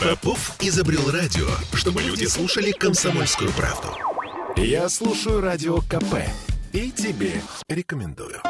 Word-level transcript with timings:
Попов 0.00 0.56
изобрел 0.60 1.10
радио, 1.10 1.46
чтобы 1.74 2.02
люди 2.02 2.24
слушали 2.24 2.72
комсомольскую 2.72 3.50
правду. 3.52 3.88
Я 4.56 4.88
слушаю 4.88 5.40
радио 5.40 5.78
КП 5.82 6.16
и 6.72 6.90
тебе 6.90 7.40
рекомендую. 7.68 8.40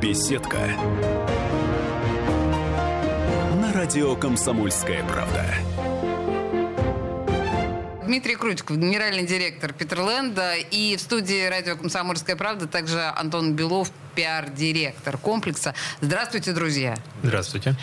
Беседка. 0.00 0.58
На 3.60 3.72
радио 3.72 4.16
«Комсомольская 4.16 5.04
правда». 5.04 5.44
Дмитрий 8.08 8.36
Крутиков, 8.36 8.78
генеральный 8.78 9.26
директор 9.26 9.74
Петерленда. 9.74 10.54
И 10.54 10.96
в 10.96 11.00
студии 11.02 11.46
радио 11.46 11.76
«Комсомольская 11.76 12.36
правда» 12.36 12.66
также 12.66 13.02
Антон 13.02 13.52
Белов, 13.52 13.90
пиар-директор 14.14 15.18
комплекса. 15.18 15.74
Здравствуйте, 16.00 16.52
друзья. 16.52 16.96
Здравствуйте. 17.22 17.74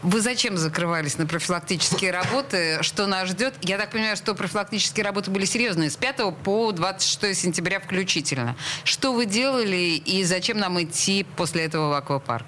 Вы 0.00 0.22
зачем 0.22 0.56
закрывались 0.56 1.18
на 1.18 1.26
профилактические 1.26 2.10
работы? 2.10 2.78
Что 2.80 3.06
нас 3.06 3.28
ждет? 3.28 3.52
Я 3.60 3.76
так 3.76 3.90
понимаю, 3.90 4.16
что 4.16 4.34
профилактические 4.34 5.04
работы 5.04 5.30
были 5.30 5.44
серьезные. 5.44 5.90
С 5.90 5.96
5 5.96 6.38
по 6.42 6.72
26 6.72 7.38
сентября 7.38 7.78
включительно. 7.78 8.56
Что 8.82 9.12
вы 9.12 9.26
делали 9.26 10.00
и 10.02 10.24
зачем 10.24 10.56
нам 10.56 10.82
идти 10.82 11.26
после 11.36 11.66
этого 11.66 11.90
в 11.90 11.92
аквапарк? 11.92 12.46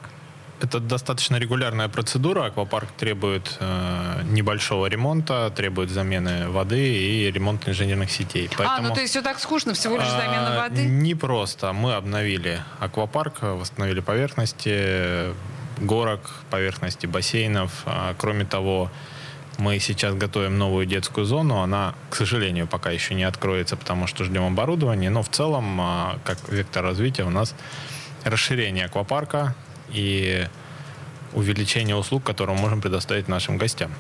Это 0.61 0.81
достаточно 0.81 1.37
регулярная 1.37 1.89
процедура. 1.89 2.47
Аквапарк 2.47 2.91
требует 2.93 3.57
э, 3.61 4.23
небольшого 4.25 4.87
ремонта, 4.87 5.53
требует 5.55 5.91
замены 5.91 6.49
воды 6.49 6.81
и 6.81 7.31
ремонта 7.31 7.71
инженерных 7.71 8.11
сетей. 8.11 8.51
Поэтому, 8.57 8.87
а, 8.87 8.89
ну 8.89 8.95
то 8.95 9.01
есть 9.01 9.13
все 9.13 9.23
так 9.23 9.39
скучно, 9.39 9.75
всего 9.75 9.97
лишь 9.97 10.09
замена 10.09 10.57
а, 10.57 10.69
воды? 10.69 10.85
Не 10.85 11.15
просто. 11.15 11.73
Мы 11.73 11.95
обновили 11.95 12.61
аквапарк, 12.81 13.43
восстановили 13.43 14.01
поверхности 14.01 15.33
горок, 15.81 16.21
поверхности 16.51 17.07
бассейнов. 17.07 17.83
А, 17.87 18.15
кроме 18.19 18.45
того, 18.45 18.91
мы 19.59 19.79
сейчас 19.81 20.15
готовим 20.15 20.59
новую 20.59 20.87
детскую 20.87 21.25
зону. 21.25 21.61
Она, 21.61 21.95
к 22.11 22.17
сожалению, 22.17 22.67
пока 22.67 22.91
еще 22.91 23.15
не 23.15 23.25
откроется, 23.25 23.77
потому 23.77 24.07
что 24.07 24.25
ждем 24.25 24.45
оборудования. 24.45 25.11
Но 25.11 25.23
в 25.23 25.29
целом, 25.29 25.81
а, 25.81 26.19
как 26.25 26.39
вектор 26.49 26.85
развития, 26.85 27.25
у 27.25 27.31
нас 27.31 27.55
расширение 28.25 28.87
аквапарка, 28.87 29.55
и 29.93 30.47
увеличение 31.33 31.97
услуг, 31.97 32.25
которые 32.25 32.57
мы 32.57 32.63
можем 32.63 32.81
предоставить 32.81 33.29
нашим 33.29 33.59
гостям. 33.59 33.91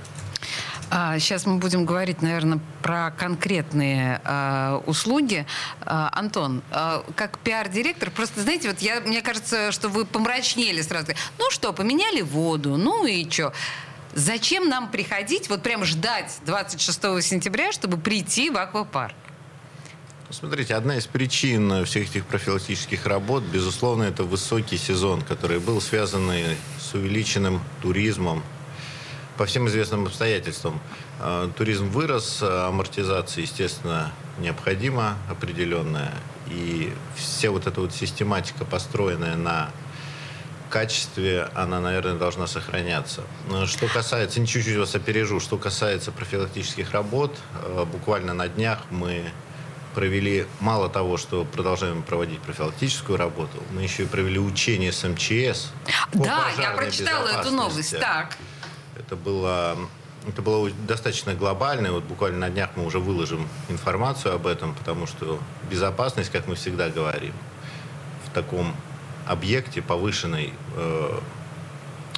А, 0.91 1.19
сейчас 1.19 1.45
мы 1.45 1.58
будем 1.58 1.84
говорить, 1.84 2.22
наверное, 2.22 2.61
про 2.83 3.11
конкретные 3.11 4.20
а, 4.25 4.83
услуги. 4.86 5.47
А, 5.83 6.11
Антон, 6.12 6.62
а, 6.70 7.05
как 7.14 7.39
пиар-директор, 7.39 8.11
просто, 8.11 8.41
знаете, 8.41 8.69
вот 8.69 8.80
я, 8.80 9.00
мне 9.00 9.20
кажется, 9.20 9.70
что 9.70 9.89
вы 9.89 10.06
помрачнели 10.06 10.80
сразу. 10.80 11.12
Ну 11.39 11.50
что, 11.50 11.72
поменяли 11.72 12.23
воду, 12.23 12.77
ну 12.77 13.05
и 13.05 13.28
что? 13.28 13.52
Зачем 14.14 14.69
нам 14.69 14.91
приходить, 14.91 15.50
вот 15.50 15.62
прям 15.62 15.84
ждать 15.84 16.39
26 16.47 17.23
сентября, 17.23 17.73
чтобы 17.73 17.98
прийти 17.98 18.48
в 18.48 18.56
аквапарк? 18.56 19.14
Смотрите, 20.30 20.74
одна 20.74 20.98
из 20.98 21.06
причин 21.06 21.86
всех 21.86 22.10
этих 22.10 22.26
профилактических 22.26 23.06
работ, 23.06 23.42
безусловно, 23.44 24.02
это 24.02 24.24
высокий 24.24 24.76
сезон, 24.76 25.22
который 25.22 25.58
был 25.58 25.80
связан 25.80 26.30
с 26.78 26.92
увеличенным 26.92 27.62
туризмом 27.80 28.42
по 29.38 29.46
всем 29.46 29.68
известным 29.68 30.04
обстоятельствам. 30.04 30.80
А, 31.18 31.50
туризм 31.56 31.88
вырос, 31.88 32.42
амортизация, 32.42 33.40
естественно, 33.40 34.12
необходима 34.38 35.16
определенная. 35.30 36.12
И 36.48 36.92
вся 37.16 37.50
вот 37.50 37.66
эта 37.66 37.80
вот 37.80 37.94
систематика, 37.94 38.66
построенная 38.66 39.34
на 39.34 39.70
качестве, 40.68 41.48
она, 41.54 41.80
наверное, 41.80 42.18
должна 42.18 42.46
сохраняться. 42.46 43.22
Что 43.64 43.86
касается, 43.88 44.40
не 44.40 44.46
чуть-чуть 44.46 44.76
вас 44.76 44.94
опережу, 44.94 45.40
что 45.40 45.56
касается 45.56 46.12
профилактических 46.12 46.90
работ, 46.92 47.34
буквально 47.90 48.34
на 48.34 48.48
днях 48.48 48.80
мы 48.90 49.24
провели 49.94 50.46
мало 50.60 50.88
того, 50.88 51.16
что 51.16 51.44
продолжаем 51.44 52.02
проводить 52.02 52.40
профилактическую 52.40 53.18
работу, 53.18 53.62
мы 53.72 53.82
еще 53.82 54.04
и 54.04 54.06
провели 54.06 54.38
учение 54.38 54.92
с 54.92 55.06
МЧС. 55.06 55.72
Да, 56.12 56.46
я 56.58 56.72
прочитала 56.72 57.28
эту 57.28 57.50
новость. 57.50 57.98
Так. 57.98 58.36
Это 58.96 59.16
было 59.16 59.76
это 60.26 60.42
было 60.42 60.70
достаточно 60.86 61.34
глобально. 61.34 61.92
Вот 61.92 62.04
буквально 62.04 62.38
на 62.38 62.50
днях 62.50 62.70
мы 62.76 62.84
уже 62.84 62.98
выложим 62.98 63.48
информацию 63.68 64.34
об 64.34 64.46
этом, 64.46 64.74
потому 64.74 65.06
что 65.06 65.38
безопасность, 65.70 66.30
как 66.30 66.46
мы 66.46 66.55
всегда 66.55 66.90
говорим, 66.90 67.32
в 68.26 68.34
таком 68.34 68.74
объекте 69.26 69.80
повышенной 69.80 70.52
э, 70.76 71.20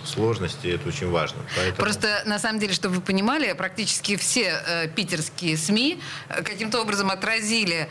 сложности, 0.05 0.69
это 0.69 0.89
очень 0.89 1.11
важно. 1.11 1.39
Поэтому... 1.57 1.77
Просто, 1.77 2.23
на 2.27 2.39
самом 2.39 2.59
деле, 2.59 2.73
чтобы 2.73 2.97
вы 2.97 3.01
понимали, 3.01 3.53
практически 3.53 4.17
все 4.17 4.63
э, 4.67 4.89
питерские 4.89 5.57
СМИ 5.57 6.01
э, 6.29 6.43
каким-то 6.43 6.81
образом 6.81 7.11
отразили 7.11 7.89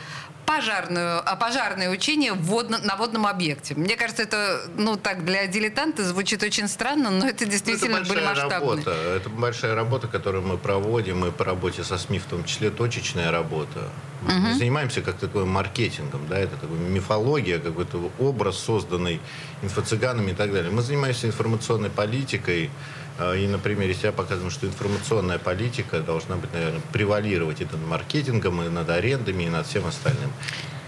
пожарную, 0.50 1.22
а 1.24 1.36
пожарное 1.36 1.90
учение 1.90 2.32
водно, 2.32 2.78
на 2.78 2.96
водном 2.96 3.26
объекте. 3.26 3.74
Мне 3.76 3.96
кажется, 3.96 4.24
это, 4.24 4.62
ну, 4.76 4.96
так, 4.96 5.24
для 5.24 5.46
дилетанта 5.46 6.04
звучит 6.04 6.42
очень 6.42 6.66
странно, 6.66 7.10
но 7.10 7.28
это 7.28 7.46
действительно 7.46 7.98
ну, 7.98 8.02
это 8.02 8.08
были 8.08 8.24
масштабные. 8.24 8.58
Работа. 8.58 8.90
Это 8.90 9.28
большая 9.28 9.74
работа, 9.76 10.08
которую 10.08 10.44
мы 10.44 10.58
проводим, 10.58 11.24
и 11.24 11.30
по 11.30 11.44
работе 11.44 11.84
со 11.84 11.98
СМИ 11.98 12.18
в 12.18 12.24
том 12.24 12.44
числе 12.44 12.70
точечная 12.70 13.30
работа. 13.30 13.88
Угу. 14.22 14.32
Мы 14.32 14.54
занимаемся 14.54 15.02
как 15.02 15.16
такой 15.16 15.44
маркетингом, 15.44 16.26
да, 16.28 16.38
это 16.38 16.56
такой 16.56 16.78
мифология, 16.78 17.58
какой-то 17.58 18.10
образ, 18.18 18.58
созданный 18.58 19.20
инфо-цыганами 19.62 20.32
и 20.32 20.34
так 20.34 20.52
далее. 20.52 20.70
Мы 20.70 20.82
занимаемся 20.82 21.26
информационной 21.26 21.90
политикой, 21.90 22.70
а, 23.18 23.34
и 23.34 23.46
на 23.46 23.58
примере 23.58 23.94
себя 23.94 24.12
показываем, 24.12 24.50
что 24.50 24.66
информационная 24.66 25.38
политика 25.38 26.00
должна 26.00 26.36
быть, 26.36 26.52
наверное, 26.52 26.82
превалировать 26.92 27.60
и 27.60 27.64
над 27.64 27.86
маркетингом, 27.86 28.62
и 28.62 28.68
над 28.68 28.88
арендами, 28.90 29.44
и 29.44 29.48
над 29.48 29.66
всем 29.66 29.86
остальным 29.86 30.30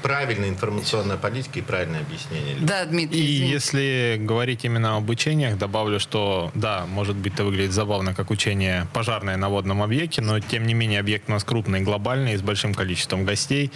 правильная 0.03 0.49
информационная 0.49 1.17
политика 1.17 1.61
и 1.61 1.63
правильное 1.63 2.01
объяснение. 2.01 2.57
Да, 2.61 2.85
Дмитрий. 2.85 3.21
И 3.21 3.37
извините. 3.37 3.53
если 3.53 4.17
говорить 4.21 4.65
именно 4.65 4.97
об 4.97 5.09
учениях, 5.09 5.57
добавлю, 5.57 6.01
что 6.01 6.51
да, 6.55 6.87
может 6.87 7.17
быть, 7.17 7.35
это 7.35 7.45
выглядит 7.45 7.73
забавно, 7.73 8.15
как 8.15 8.31
учение 8.31 8.87
пожарное 8.93 9.37
на 9.37 9.49
водном 9.49 9.83
объекте, 9.83 10.21
но 10.21 10.41
тем 10.41 10.67
не 10.67 10.75
менее 10.75 11.01
объект 11.01 11.29
у 11.29 11.33
нас 11.33 11.45
крупный, 11.45 11.81
глобальный, 11.81 12.37
с 12.37 12.43
большим 12.43 12.75
количеством 12.75 13.25
гостей, 13.25 13.71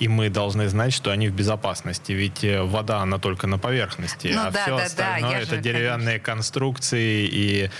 и 0.00 0.08
мы 0.08 0.30
должны 0.30 0.68
знать, 0.68 0.92
что 0.92 1.10
они 1.10 1.28
в 1.28 1.34
безопасности, 1.34 2.12
ведь 2.12 2.44
э, 2.44 2.62
вода, 2.62 2.98
она 2.98 3.18
только 3.18 3.46
на 3.46 3.58
поверхности, 3.58 4.32
ну, 4.34 4.46
а 4.46 4.50
да, 4.50 4.62
все 4.62 4.76
да, 4.76 4.84
остальное 4.84 5.30
да, 5.30 5.38
это 5.38 5.54
же, 5.56 5.60
деревянные 5.60 6.18
конечно. 6.18 6.34
конструкции 6.34 7.28
и 7.30 7.70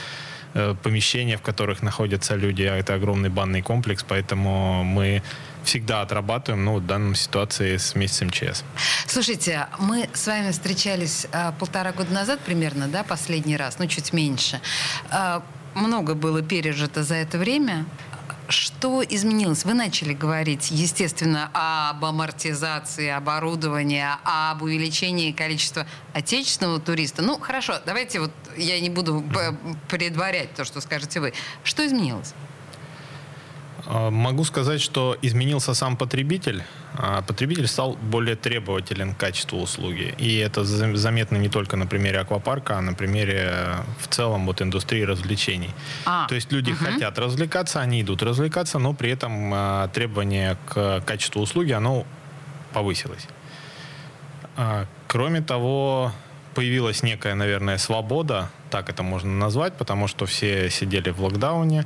э, 0.55 0.75
помещения, 0.83 1.37
в 1.37 1.43
которых 1.43 1.83
находятся 1.83 2.35
люди, 2.37 2.63
а 2.63 2.77
это 2.77 2.95
огромный 2.95 3.29
банный 3.29 3.63
комплекс, 3.63 4.05
поэтому 4.07 4.85
мы 4.85 5.23
всегда 5.67 6.03
отрабатываем, 6.03 6.65
ну, 6.65 6.77
в 6.77 6.87
данной 6.87 7.17
ситуации 7.17 7.77
с 7.77 7.95
месяцем 7.95 8.29
МЧС. 8.29 8.65
Слушайте, 9.07 9.67
мы 9.79 10.09
с 10.15 10.27
вами 10.27 10.53
встречались 10.53 11.27
а, 11.33 11.53
полтора 11.53 11.93
года 11.93 12.13
назад 12.13 12.41
примерно, 12.41 12.89
да, 12.89 13.03
последний 13.03 13.57
раз, 13.57 13.79
ну, 13.79 13.87
чуть 13.87 14.13
меньше. 14.13 14.61
А, 15.11 15.43
много 15.75 16.15
было 16.15 16.41
пережито 16.43 17.03
за 17.03 17.17
это 17.17 17.37
время. 17.39 17.85
Что 18.49 19.03
изменилось? 19.03 19.65
Вы 19.65 19.75
начали 19.75 20.15
говорить, 20.15 20.71
естественно, 20.71 21.51
об 21.53 22.05
амортизации 22.05 23.09
оборудования, 23.09 24.19
об 24.23 24.63
увеличении 24.63 25.33
количества 25.33 25.85
отечественного 26.13 26.81
туриста. 26.81 27.23
Ну, 27.23 27.41
хорошо, 27.41 27.81
давайте 27.85 28.21
вот 28.21 28.31
я 28.57 28.79
не 28.79 28.89
буду 28.89 29.25
предварять 29.89 30.55
то, 30.55 30.65
что 30.65 30.81
скажете 30.81 31.19
вы. 31.19 31.33
Что 31.65 31.85
изменилось? 31.85 32.35
А, 33.87 34.11
могу 34.11 34.45
сказать, 34.45 34.81
что 34.81 35.17
изменился 35.23 35.75
сам 35.75 35.97
потребитель. 35.97 36.63
А 36.99 37.23
потребитель 37.23 37.67
стал 37.67 37.97
более 37.97 38.37
требователен 38.37 39.15
к 39.15 39.19
качеству 39.19 39.61
услуги. 39.61 40.15
И 40.19 40.37
это 40.39 40.65
заметно 40.65 41.37
не 41.37 41.49
только 41.49 41.77
на 41.77 41.87
примере 41.87 42.21
аквапарка, 42.21 42.79
а 42.79 42.81
на 42.81 42.95
примере 42.95 43.49
э, 43.51 43.75
в 44.01 44.09
целом 44.09 44.47
вот 44.47 44.63
индустрии 44.63 45.03
развлечений. 45.03 45.71
А, 46.05 46.27
То 46.27 46.35
есть 46.35 46.53
люди 46.53 46.73
угу. 46.73 46.85
хотят 46.85 47.19
развлекаться, 47.19 47.81
они 47.81 48.03
идут 48.03 48.23
развлекаться, 48.23 48.79
но 48.79 48.93
при 48.95 49.11
этом 49.11 49.91
требование 49.93 50.57
к 50.67 51.03
качеству 51.07 51.43
услуги, 51.43 51.73
оно 51.73 52.07
повысилось. 52.73 53.27
Кроме 55.07 55.43
того, 55.43 56.13
появилась 56.55 57.03
некая, 57.03 57.35
наверное, 57.35 57.77
свобода, 57.77 58.51
так 58.71 58.89
это 58.89 59.03
можно 59.03 59.31
назвать, 59.31 59.75
потому 59.77 60.09
что 60.09 60.25
все 60.25 60.71
сидели 60.71 61.11
в 61.11 61.23
локдауне, 61.23 61.85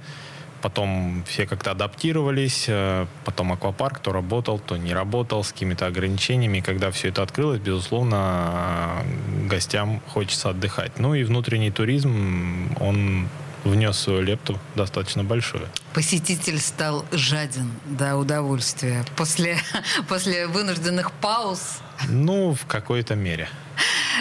Потом 0.63 1.25
все 1.27 1.47
как-то 1.47 1.71
адаптировались, 1.71 2.67
э, 2.69 3.07
потом 3.25 3.53
аквапарк 3.53 4.01
то 4.01 4.13
работал, 4.13 4.59
то 4.59 4.77
не 4.77 4.93
работал 4.93 5.43
с 5.43 5.53
какими-то 5.53 5.87
ограничениями. 5.87 6.59
И 6.59 6.61
когда 6.61 6.91
все 6.91 7.09
это 7.09 7.23
открылось, 7.23 7.61
безусловно, 7.61 9.05
гостям 9.49 10.01
хочется 10.09 10.51
отдыхать. 10.51 10.99
Ну 10.99 11.15
и 11.15 11.25
внутренний 11.25 11.71
туризм, 11.71 12.77
он 12.79 13.29
внес 13.65 13.99
свою 13.99 14.23
лепту 14.23 14.59
достаточно 14.75 15.25
большую. 15.25 15.69
Посетитель 15.93 16.59
стал 16.59 17.05
жаден 17.11 17.71
до 17.87 18.17
удовольствия 18.17 19.05
после, 19.17 19.59
после 20.09 20.47
вынужденных 20.47 21.13
пауз. 21.13 21.79
Ну, 22.09 22.55
в 22.55 22.67
какой-то 22.67 23.15
мере. 23.15 23.49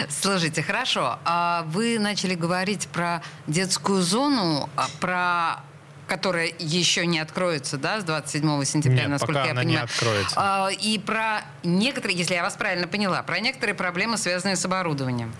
Слушайте, 0.08 0.62
хорошо. 0.62 1.18
А 1.24 1.64
вы 1.68 1.98
начали 1.98 2.34
говорить 2.34 2.88
про 2.88 3.22
детскую 3.46 4.02
зону, 4.02 4.68
а 4.76 4.86
про 5.00 5.62
которая 6.14 6.50
еще 6.58 7.06
не 7.06 7.20
откроется, 7.20 7.78
да, 7.78 8.00
с 8.00 8.04
27 8.04 8.64
сентября, 8.64 9.02
Нет, 9.02 9.08
насколько 9.10 9.34
пока 9.34 9.44
я 9.46 9.52
она 9.52 9.60
понимаю. 9.62 9.86
не 9.86 9.92
откроется. 9.92 10.34
А, 10.36 10.68
и 10.70 10.98
про 10.98 11.42
некоторые, 11.62 12.18
если 12.18 12.34
я 12.34 12.42
вас 12.42 12.54
правильно 12.54 12.88
поняла, 12.88 13.22
про 13.22 13.38
некоторые 13.38 13.76
проблемы, 13.76 14.18
связанные 14.18 14.56
с 14.56 14.64
оборудованием. 14.64 15.32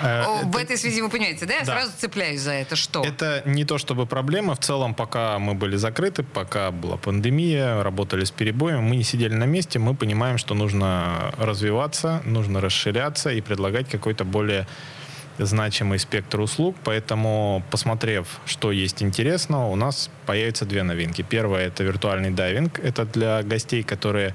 Э, 0.00 0.24
В 0.44 0.50
это- 0.56 0.58
этой 0.64 0.76
связи 0.78 1.00
вы 1.02 1.08
понимаете, 1.08 1.46
да? 1.46 1.54
Я 1.54 1.64
Да. 1.64 1.72
сразу 1.72 1.92
цепляюсь 1.96 2.40
за 2.40 2.52
это. 2.52 2.74
Что? 2.76 3.04
Это 3.04 3.42
не 3.46 3.64
то 3.64 3.78
чтобы 3.78 4.06
проблема. 4.06 4.54
В 4.56 4.58
целом, 4.58 4.92
пока 4.94 5.38
мы 5.38 5.54
были 5.54 5.76
закрыты, 5.76 6.24
пока 6.24 6.70
была 6.72 6.96
пандемия, 6.96 7.82
работали 7.84 8.24
с 8.24 8.30
перебоем, 8.32 8.82
мы 8.82 8.96
не 8.96 9.04
сидели 9.04 9.34
на 9.34 9.44
месте, 9.44 9.78
мы 9.78 9.94
понимаем, 9.94 10.36
что 10.38 10.54
нужно 10.54 11.32
развиваться, 11.38 12.22
нужно 12.24 12.60
расширяться 12.60 13.30
и 13.30 13.40
предлагать 13.40 13.88
какой-то 13.88 14.24
более 14.24 14.66
значимый 15.38 15.98
спектр 15.98 16.40
услуг. 16.40 16.76
Поэтому, 16.84 17.62
посмотрев, 17.70 18.26
что 18.46 18.72
есть 18.72 19.02
интересного, 19.02 19.66
у 19.68 19.76
нас 19.76 20.10
появятся 20.26 20.64
две 20.66 20.82
новинки. 20.82 21.22
Первая— 21.22 21.66
это 21.68 21.84
виртуальный 21.84 22.30
дайвинг. 22.30 22.78
Это 22.80 23.04
для 23.04 23.42
гостей, 23.42 23.82
которые 23.82 24.34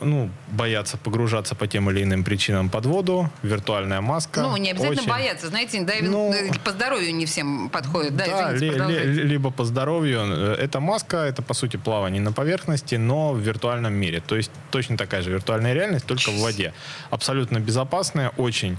ну, 0.00 0.28
боятся 0.48 0.98
погружаться 0.98 1.54
по 1.54 1.66
тем 1.66 1.90
или 1.90 2.02
иным 2.02 2.22
причинам 2.22 2.68
под 2.68 2.84
воду. 2.84 3.30
Виртуальная 3.42 4.02
маска. 4.02 4.42
Ну, 4.42 4.54
не 4.58 4.72
обязательно 4.72 5.00
Очень- 5.00 5.10
бояться. 5.10 5.48
Знаете, 5.48 5.80
дайвинг 5.82 6.10
Ну, 6.12 6.32
э, 6.34 6.50
по 6.62 6.70
здоровью 6.72 7.14
не 7.14 7.24
всем 7.24 7.70
подходит. 7.70 8.14
Да, 8.14 8.26
Да, 8.26 8.54
извините, 8.56 8.84
ли- 8.88 9.12
ли- 9.14 9.22
либо 9.22 9.50
по 9.50 9.64
здоровью. 9.64 10.20
Э, 10.26 10.54
Эта 10.58 10.80
маска, 10.80 11.16
это 11.16 11.40
по 11.40 11.54
сути 11.54 11.78
плавание 11.78 12.20
на 12.20 12.32
поверхности, 12.32 12.96
но 12.96 13.32
в 13.32 13.38
виртуальном 13.40 13.94
мире. 13.94 14.20
То 14.26 14.36
есть 14.36 14.50
точно 14.70 14.98
такая 14.98 15.22
же 15.22 15.30
виртуальная 15.30 15.72
реальность, 15.72 16.04
только 16.04 16.30
в 16.30 16.40
воде. 16.42 16.74
Абсолютно 17.10 17.58
безопасная, 17.58 18.32
очень 18.36 18.76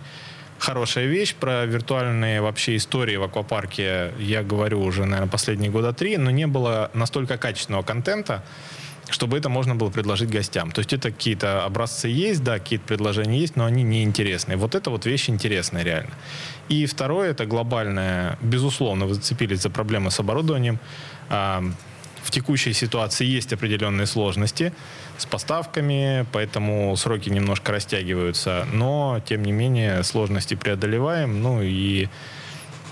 хорошая 0.59 1.05
вещь. 1.05 1.35
Про 1.35 1.65
виртуальные 1.65 2.41
вообще 2.41 2.75
истории 2.75 3.15
в 3.17 3.23
аквапарке 3.23 4.11
я 4.19 4.43
говорю 4.43 4.81
уже, 4.81 5.05
наверное, 5.05 5.29
последние 5.29 5.71
года 5.71 5.93
три, 5.93 6.17
но 6.17 6.31
не 6.31 6.47
было 6.47 6.91
настолько 6.93 7.37
качественного 7.37 7.83
контента, 7.83 8.43
чтобы 9.09 9.37
это 9.37 9.49
можно 9.49 9.75
было 9.75 9.89
предложить 9.89 10.29
гостям. 10.29 10.71
То 10.71 10.79
есть 10.79 10.93
это 10.93 11.11
какие-то 11.11 11.63
образцы 11.63 12.09
есть, 12.09 12.43
да, 12.43 12.59
какие-то 12.59 12.85
предложения 12.85 13.39
есть, 13.39 13.55
но 13.55 13.65
они 13.65 13.83
не 13.83 14.03
интересные. 14.03 14.57
Вот 14.57 14.75
это 14.75 14.89
вот 14.89 15.05
вещь 15.05 15.29
интересная 15.29 15.83
реально. 15.83 16.11
И 16.69 16.85
второе, 16.85 17.31
это 17.31 17.45
глобальное, 17.45 18.37
безусловно, 18.41 19.05
вы 19.05 19.13
зацепились 19.13 19.61
за 19.61 19.69
проблемы 19.69 20.11
с 20.11 20.19
оборудованием. 20.19 20.79
В 22.27 22.29
текущей 22.29 22.73
ситуации 22.73 23.25
есть 23.25 23.53
определенные 23.53 24.05
сложности 24.05 24.73
с 25.17 25.25
поставками, 25.25 26.25
поэтому 26.33 26.93
сроки 26.97 27.29
немножко 27.29 27.71
растягиваются, 27.71 28.67
но, 28.73 29.21
тем 29.25 29.43
не 29.43 29.53
менее, 29.53 30.03
сложности 30.03 30.55
преодолеваем, 30.55 31.41
ну 31.41 31.61
и 31.61 32.09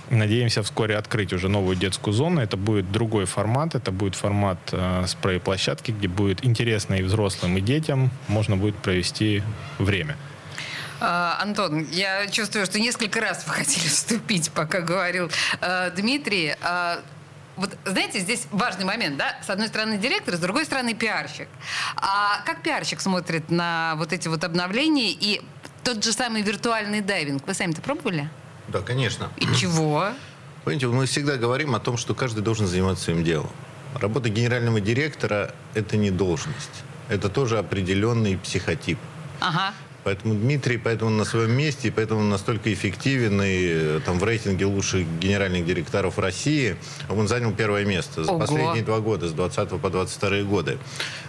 Надеемся 0.10 0.62
вскоре 0.62 0.96
открыть 0.98 1.34
уже 1.34 1.50
новую 1.50 1.76
детскую 1.76 2.14
зону. 2.14 2.40
Это 2.40 2.58
будет 2.58 2.92
другой 2.92 3.26
формат. 3.26 3.74
Это 3.74 3.92
будет 3.92 4.14
формат 4.14 4.60
э, 4.72 5.06
спрей-площадки, 5.08 5.90
где 5.90 6.08
будет 6.08 6.46
интересно 6.46 6.94
и 6.94 7.02
взрослым, 7.02 7.58
и 7.58 7.62
детям. 7.62 8.12
Можно 8.28 8.56
будет 8.56 8.76
провести 8.76 9.42
время. 9.80 10.16
А, 11.02 11.40
Антон, 11.42 11.88
я 11.92 12.28
чувствую, 12.28 12.68
что 12.68 12.80
несколько 12.80 13.20
раз 13.20 13.48
вы 13.48 13.54
хотели 13.54 13.88
вступить, 13.88 14.52
пока 14.52 14.82
говорил 14.82 15.32
э, 15.60 15.92
Дмитрий. 15.96 16.56
А, 16.62 17.00
вот 17.56 17.78
знаете, 17.86 18.20
здесь 18.20 18.48
важный 18.52 18.86
момент, 18.86 19.18
да? 19.18 19.38
С 19.46 19.50
одной 19.50 19.68
стороны 19.68 19.98
директор, 19.98 20.36
с 20.36 20.40
другой 20.40 20.66
стороны 20.66 20.94
пиарщик. 20.94 21.48
А 21.96 22.42
как 22.46 22.62
пиарщик 22.62 23.02
смотрит 23.02 23.50
на 23.50 23.96
вот 23.98 24.14
эти 24.14 24.28
вот 24.28 24.44
обновления 24.44 25.12
и 25.12 25.42
тот 25.84 26.04
же 26.04 26.12
самый 26.12 26.42
виртуальный 26.42 27.02
дайвинг? 27.02 27.46
Вы 27.48 27.54
сами-то 27.54 27.82
пробовали? 27.82 28.30
Да, 28.68 28.82
конечно. 28.82 29.30
И 29.38 29.46
чего? 29.56 30.10
Понимаете, 30.64 30.88
мы 30.88 31.06
всегда 31.06 31.38
говорим 31.38 31.76
о 31.76 31.80
том, 31.80 31.98
что 31.98 32.16
каждый 32.16 32.42
должен 32.42 32.68
заниматься 32.68 33.06
своим 33.06 33.24
делом. 33.24 33.52
Работа 33.94 34.30
генерального 34.30 34.82
директора– 34.82 35.54
это 35.74 35.96
не 35.96 36.12
должность. 36.12 36.84
Это 37.08 37.30
тоже 37.30 37.60
определенный 37.60 38.38
психотип. 38.38 38.98
Ага. 39.40 39.74
Поэтому 40.06 40.36
Дмитрий 40.36 40.78
поэтому 40.78 41.10
на 41.10 41.26
своем 41.26 41.52
месте, 41.52 41.88
и 41.88 41.92
поэтому 41.92 42.20
он 42.22 42.30
настолько 42.30 42.72
эффективен 42.72 43.42
и 43.42 43.98
э, 43.98 44.00
там, 44.06 44.20
в 44.20 44.24
рейтинге 44.24 44.66
лучших 44.66 45.08
генеральных 45.20 45.66
директоров 45.66 46.20
России 46.20 46.78
он 47.10 47.28
занял 47.28 47.52
первое 47.52 47.86
место 47.86 48.24
за 48.24 48.32
Ого. 48.32 48.40
последние 48.40 48.84
два 48.84 49.00
года, 49.00 49.28
с 49.28 49.32
20 49.32 49.82
по 49.82 49.90
22 49.90 50.44
годы. 50.44 50.78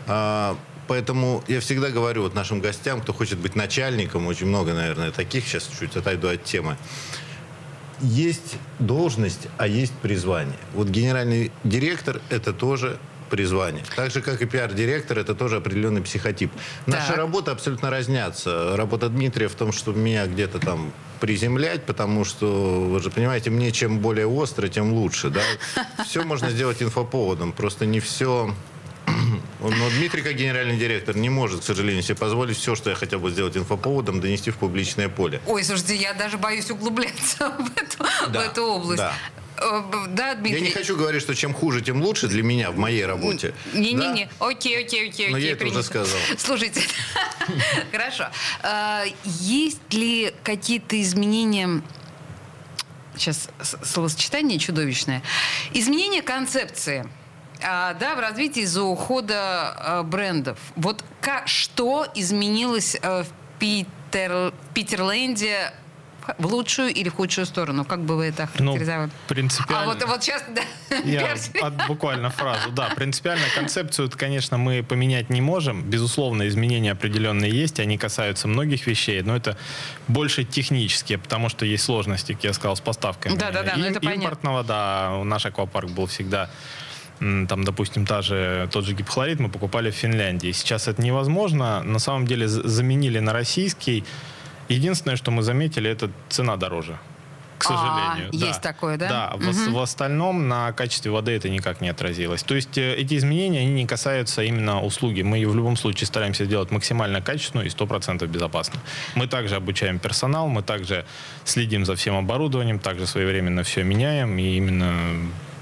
А, 0.07 0.57
Поэтому 0.89 1.43
я 1.49 1.59
всегда 1.59 1.91
говорю 1.91 2.23
вот 2.23 2.35
нашим 2.35 2.61
гостям, 2.61 3.01
кто 3.01 3.13
хочет 3.13 3.39
быть 3.39 3.57
начальником, 3.57 4.29
очень 4.29 4.47
много, 4.47 4.73
наверное, 4.73 5.11
таких, 5.11 5.45
сейчас 5.45 5.69
чуть 5.81 5.97
отойду 5.97 6.29
от 6.29 6.45
темы, 6.45 6.77
есть 8.01 8.57
должность, 8.79 9.49
а 9.57 9.67
есть 9.67 9.95
призвание. 9.95 10.59
Вот 10.75 10.89
генеральный 10.89 11.51
директор– 11.65 12.21
это 12.31 12.53
тоже 12.53 12.99
призвание. 13.29 13.85
Так 13.95 14.11
же, 14.11 14.21
как 14.23 14.41
и 14.43 14.47
пиар-директор, 14.47 15.19
это 15.19 15.35
тоже 15.35 15.57
определенный 15.57 16.03
психотип. 16.03 16.51
Наши 16.87 17.09
Так. 17.09 17.17
работы 17.17 17.51
абсолютно 17.51 17.91
разнятся. 17.91 18.77
Работа 18.77 19.09
Дмитрия 19.09 19.49
в 19.49 19.55
том, 19.55 19.73
чтобы 19.73 19.99
меня 19.99 20.27
где-то 20.27 20.59
там 20.59 20.93
приземлять, 21.21 21.85
потому 21.85 22.25
что, 22.25 22.47
вы 22.91 23.01
же 23.01 23.11
понимаете, 23.11 23.51
мне 23.51 23.73
чем 23.73 23.99
более 24.01 24.27
остро, 24.27 24.69
тем 24.69 24.93
лучше. 24.93 25.31
Да? 25.31 25.41
Все 26.05 26.23
можно 26.23 26.51
сделать 26.51 26.83
инфоповодом, 26.83 27.53
просто 27.53 27.87
не 27.87 28.01
все... 28.01 28.55
Но 29.61 29.91
Дмитрий, 29.99 30.23
как 30.23 30.35
генеральный 30.35 30.77
директор, 30.77 31.17
не 31.17 31.29
может, 31.31 31.61
к 31.61 31.65
сожалению, 31.65 32.03
себе 32.03 32.17
позволить 32.17 32.57
все, 32.59 32.75
что 32.75 32.91
я 32.91 32.97
хотел 32.97 33.19
бы 33.21 33.31
сделать 33.31 33.57
инфоповодом, 33.57 34.21
донести 34.21 34.51
в 34.51 34.57
публичное 34.57 35.09
поле. 35.09 35.41
Ой, 35.47 35.65
слушайте, 35.65 35.95
я 35.97 36.13
даже 36.13 36.37
боюсь 36.39 36.71
углубляться 36.71 37.51
в 37.59 37.71
эту, 37.79 38.05
в 38.29 38.33
Да, 38.33 38.45
эту 38.45 38.63
область. 38.65 38.99
да. 38.99 39.13
Э, 39.59 39.83
Да, 40.11 40.35
Дмитрий? 40.35 40.61
Я 40.61 40.67
не 40.67 40.73
хочу 40.73 40.97
говорить, 40.97 41.23
что 41.23 41.35
чем 41.35 41.55
хуже, 41.55 41.81
тем 41.81 42.03
лучше 42.03 42.29
для 42.29 42.43
меня 42.43 42.71
в 42.71 42.77
моей 42.77 43.05
работе. 43.07 43.55
Не-не-не, 43.73 44.27
Да? 44.39 44.47
окей, 44.47 44.85
окей, 44.85 45.09
окей, 45.09 45.29
Но 45.31 45.37
окей. 45.37 45.47
я 45.49 45.53
это 45.55 45.65
уже 45.65 45.73
принято. 45.75 45.83
сказал. 45.83 46.19
Слушайте, 46.39 46.83
хорошо. 47.93 48.29
А, 48.63 49.05
Есть 49.25 49.93
ли 49.93 50.33
какие-то 50.43 51.01
изменения 51.03 51.83
сейчас 53.17 53.49
словосочетание 53.83 54.59
чудовищное. 54.59 55.23
Изменение 55.73 56.23
концепции. 56.23 57.09
а, 57.63 57.95
да, 57.95 58.15
в 58.15 58.21
развитии 58.21 58.63
из-за 58.63 58.83
ухода 58.83 59.73
а, 59.75 60.03
брендов. 60.03 60.59
Вот 60.77 61.03
ка- 61.23 61.47
что 61.47 62.07
изменилось 62.15 62.97
а, 63.03 63.25
в 63.25 63.29
Питер, 63.59 64.53
Питерленде 64.75 65.73
в 66.39 66.47
лучшую 66.47 66.93
или 66.93 67.09
в 67.09 67.15
худшую 67.15 67.47
сторону? 67.47 67.85
Как 67.85 68.01
бы 68.01 68.17
вы 68.17 68.27
это 68.27 68.45
охарактеризовали? 68.45 69.11
принципиально. 69.29 69.83
А 69.83 69.87
вот, 69.87 70.05
вот 70.07 70.23
сейчас, 70.23 70.45
да, 70.55 70.63
Я 71.05 71.35
от- 71.63 71.87
буквально 71.89 72.31
фразу. 72.31 72.71
Да, 72.71 72.91
принципиально 72.97 73.45
концепцию, 73.55 74.11
конечно, 74.17 74.59
мы 74.59 74.83
поменять 74.83 75.31
не 75.31 75.41
можем. 75.41 75.83
Безусловно, 75.83 76.47
изменения 76.49 76.93
определенные 76.93 77.51
есть, 77.51 77.81
они 77.81 77.99
касаются 77.99 78.49
многих 78.49 78.87
вещей, 78.87 79.23
но 79.23 79.37
это 79.37 79.57
больше 80.09 80.45
технические, 80.45 81.19
потому 81.19 81.49
что 81.49 81.65
есть 81.67 81.85
сложности, 81.85 82.33
как 82.33 82.45
я 82.45 82.53
сказал, 82.53 82.77
с 82.77 82.81
поставками. 82.81 83.37
Да-да-да, 83.37 83.75
ну 83.77 83.85
Им- 83.85 83.91
это 83.93 84.01
понятно. 84.01 84.23
Импортного, 84.25 84.65
да, 84.65 85.23
наш 85.25 85.47
аквапарк 85.47 85.91
был 85.91 86.07
всегда 86.07 86.51
там, 87.19 87.65
допустим, 87.65 88.05
та 88.05 88.21
же, 88.21 88.69
тот 88.71 88.85
же 88.85 88.93
гипохлорид 88.93 89.41
мы 89.41 89.49
покупали 89.49 89.91
в 89.91 89.95
Финляндии. 89.95 90.53
Сейчас 90.53 90.87
это 90.87 91.01
невозможно. 91.01 91.83
На 91.83 91.99
самом 91.99 92.27
деле 92.27 92.47
заменили 92.47 93.21
на 93.21 93.33
российский. 93.33 94.05
Единственное, 94.69 95.17
что 95.17 95.31
мы 95.31 95.43
заметили, 95.43 95.89
это 95.91 96.11
цена 96.29 96.57
дороже. 96.57 96.99
К 97.59 97.65
А, 97.65 97.69
сожалению. 97.69 98.33
Да. 98.39 98.47
есть 98.49 98.61
такое, 98.61 98.99
да? 98.99 99.09
Да, 99.09 99.37
в, 99.39 99.49
ос- 99.49 99.67
в 99.69 99.79
остальном 99.79 100.47
на 100.47 100.73
качестве 100.73 101.11
воды 101.11 101.33
это 101.33 101.49
никак 101.49 101.81
не 101.81 101.89
отразилось. 101.89 102.43
То 102.43 102.55
есть 102.55 102.77
э, 102.77 102.95
эти 102.97 103.17
изменения, 103.17 103.61
они 103.61 103.73
не 103.73 103.87
касаются 103.87 104.43
именно 104.43 104.83
услуги. 104.83 105.23
Мы 105.23 105.39
ее 105.39 105.49
в 105.49 105.57
любом 105.57 105.77
случае 105.77 106.07
стараемся 106.07 106.45
сделать 106.45 106.71
максимально 106.71 107.23
качественную 107.23 107.67
и 107.67 107.71
100% 107.71 108.27
безопасно. 108.27 108.79
Мы 109.15 109.27
также 109.27 109.55
обучаем 109.57 109.99
персонал, 109.99 110.49
мы 110.49 110.63
также 110.63 111.07
следим 111.45 111.87
за 111.87 111.95
всем 111.97 112.17
оборудованием, 112.17 112.79
также 112.79 113.07
своевременно 113.07 113.63
все 113.63 113.85
меняем, 113.85 114.37
и 114.39 114.57
именно 114.59 114.93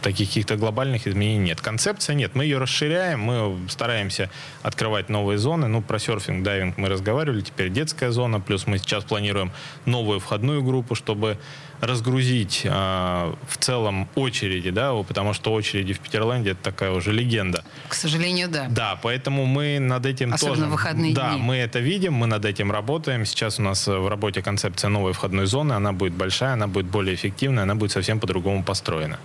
таких 0.04 0.28
каких-то 0.28 0.56
глобальных 0.56 1.06
изменений 1.08 1.46
нет. 1.48 1.60
Концепция 1.60 2.14
нет. 2.14 2.34
Мы 2.34 2.44
ее 2.44 2.58
расширяем, 2.58 3.20
мы 3.20 3.58
стараемся 3.68 4.30
открывать 4.62 5.08
новые 5.08 5.38
зоны. 5.38 5.66
Ну, 5.66 5.80
про 5.80 5.98
серфинг, 5.98 6.44
дайвинг 6.44 6.76
мы 6.76 6.88
разговаривали, 6.88 7.40
теперь 7.40 7.70
детская 7.70 8.10
зона, 8.10 8.38
плюс 8.38 8.66
мы 8.66 8.78
сейчас 8.78 9.04
планируем 9.04 9.50
новую 9.86 10.20
входную 10.20 10.62
группу, 10.62 10.94
чтобы 10.94 11.38
разгрузить 11.86 12.62
а, 12.66 13.34
в 13.48 13.56
целом 13.58 14.08
очереди, 14.14 14.70
да, 14.70 14.92
потому 15.02 15.32
что 15.32 15.52
очереди 15.52 15.92
в 15.92 16.00
Питерленде 16.00 16.50
это 16.50 16.62
такая 16.62 16.90
уже 16.90 17.12
легенда. 17.12 17.64
К 17.88 17.94
сожалению, 17.94 18.48
да. 18.48 18.66
Да, 18.68 18.98
поэтому 19.02 19.46
мы 19.46 19.78
над 19.78 20.06
этим 20.06 20.32
Особенно 20.32 20.56
тоже... 20.56 20.68
выходные 20.68 21.14
да, 21.14 21.32
дни. 21.32 21.42
мы 21.42 21.56
это 21.56 21.78
видим, 21.80 22.14
мы 22.14 22.26
над 22.26 22.44
этим 22.44 22.72
работаем. 22.72 23.24
Сейчас 23.24 23.58
у 23.58 23.62
нас 23.62 23.86
э, 23.88 23.96
в 23.96 24.08
работе 24.08 24.42
концепция 24.42 24.88
новой 24.88 25.12
входной 25.12 25.46
зоны, 25.46 25.72
она 25.72 25.92
будет 25.92 26.14
большая, 26.14 26.54
она 26.54 26.66
будет 26.66 26.86
более 26.86 27.14
эффективная, 27.14 27.64
она 27.64 27.74
будет 27.74 27.92
совсем 27.92 28.20
по-другому 28.20 28.62
построена. 28.62 29.18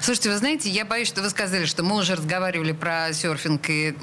Слушайте, 0.00 0.30
вы 0.30 0.36
знаете, 0.36 0.70
я 0.70 0.84
боюсь, 0.84 1.08
что 1.08 1.22
вы 1.22 1.30
сказали, 1.30 1.64
что 1.66 1.82
мы 1.82 1.96
уже 1.96 2.14
разговаривали 2.14 2.72
про 2.72 3.12
серфинг 3.12 3.68
и 3.70 3.94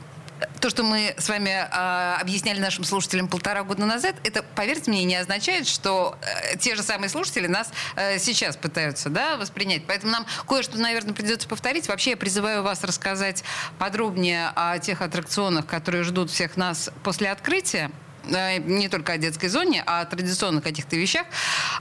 то, 0.60 0.70
что 0.70 0.84
мы 0.84 1.16
с 1.18 1.30
вами 1.30 1.50
э, 1.50 2.22
объясняли 2.22 2.60
нашим 2.60 2.84
слушателям 2.84 3.28
полтора 3.28 3.64
года 3.64 3.86
назад, 3.86 4.16
это, 4.24 4.44
поверьте 4.56 4.92
мне, 4.92 5.04
не 5.04 5.16
означает, 5.16 5.68
что 5.68 6.18
э, 6.22 6.58
те 6.58 6.76
же 6.76 6.84
самые 6.84 7.10
слушатели 7.10 7.48
нас 7.48 7.72
э, 7.96 8.20
сейчас 8.20 8.58
пытаются 8.58 9.10
да, 9.10 9.38
воспринять. 9.38 9.84
Поэтому 9.88 10.12
нам 10.12 10.26
кое-что, 10.48 10.78
наверное, 10.78 11.14
придется 11.14 11.48
повторить. 11.48 11.88
Вообще, 11.88 12.12
я 12.12 12.18
призываю 12.18 12.64
вас 12.64 12.84
рассказать 12.84 13.44
подробнее 13.78 14.52
о 14.56 14.78
тех 14.80 15.02
аттракционах, 15.02 15.66
которые 15.66 16.04
ждут 16.04 16.32
всех 16.32 16.58
нас 16.58 16.90
после 17.04 17.32
открытия. 17.32 17.92
Э, 18.34 18.58
не 18.58 18.90
только 18.90 19.14
о 19.14 19.18
детской 19.18 19.48
зоне, 19.48 19.84
а 19.86 20.02
о 20.02 20.06
традиционных 20.06 20.64
каких-то 20.64 20.96
вещах. 20.96 21.26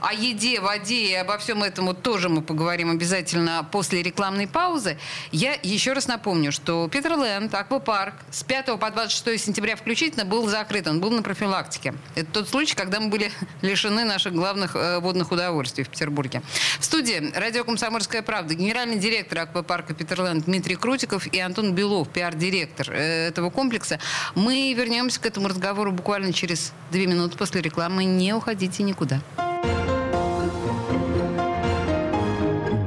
О 0.01 0.13
еде, 0.13 0.59
воде 0.59 1.11
и 1.11 1.13
обо 1.13 1.37
всем 1.37 1.63
этом 1.63 1.95
тоже 1.95 2.29
мы 2.29 2.41
поговорим 2.41 2.91
обязательно 2.91 3.67
после 3.71 4.03
рекламной 4.03 4.47
паузы. 4.47 4.97
Я 5.31 5.57
еще 5.63 5.93
раз 5.93 6.07
напомню, 6.07 6.51
что 6.51 6.87
Питерленд, 6.87 7.53
аквапарк 7.53 8.15
с 8.31 8.43
5 8.43 8.79
по 8.79 8.91
26 8.91 9.43
сентября 9.43 9.75
включительно 9.75 10.25
был 10.25 10.47
закрыт. 10.47 10.87
Он 10.87 10.99
был 10.99 11.11
на 11.11 11.21
профилактике. 11.21 11.93
Это 12.15 12.31
тот 12.31 12.49
случай, 12.49 12.75
когда 12.75 12.99
мы 12.99 13.09
были 13.09 13.31
лишены 13.61 14.03
наших 14.05 14.33
главных 14.33 14.75
э, 14.75 14.99
водных 14.99 15.31
удовольствий 15.31 15.83
в 15.83 15.89
Петербурге. 15.89 16.41
В 16.79 16.85
студии 16.85 17.31
радио 17.35 17.63
«Комсомольская 17.63 18.21
правда» 18.21 18.55
генеральный 18.55 18.97
директор 18.97 19.39
аквапарка 19.39 19.93
Питерленд 19.93 20.45
Дмитрий 20.45 20.75
Крутиков 20.75 21.27
и 21.27 21.39
Антон 21.39 21.73
Белов, 21.73 22.09
пиар-директор 22.09 22.91
э, 22.91 23.27
этого 23.27 23.49
комплекса. 23.49 23.99
Мы 24.35 24.73
вернемся 24.73 25.19
к 25.19 25.25
этому 25.25 25.47
разговору 25.47 25.91
буквально 25.91 26.33
через 26.39 26.71
две 26.89 27.05
минуты 27.05 27.37
после 27.37 27.61
рекламы. 27.61 28.05
Не 28.05 28.33
уходите 28.33 28.83
никуда. 28.83 29.21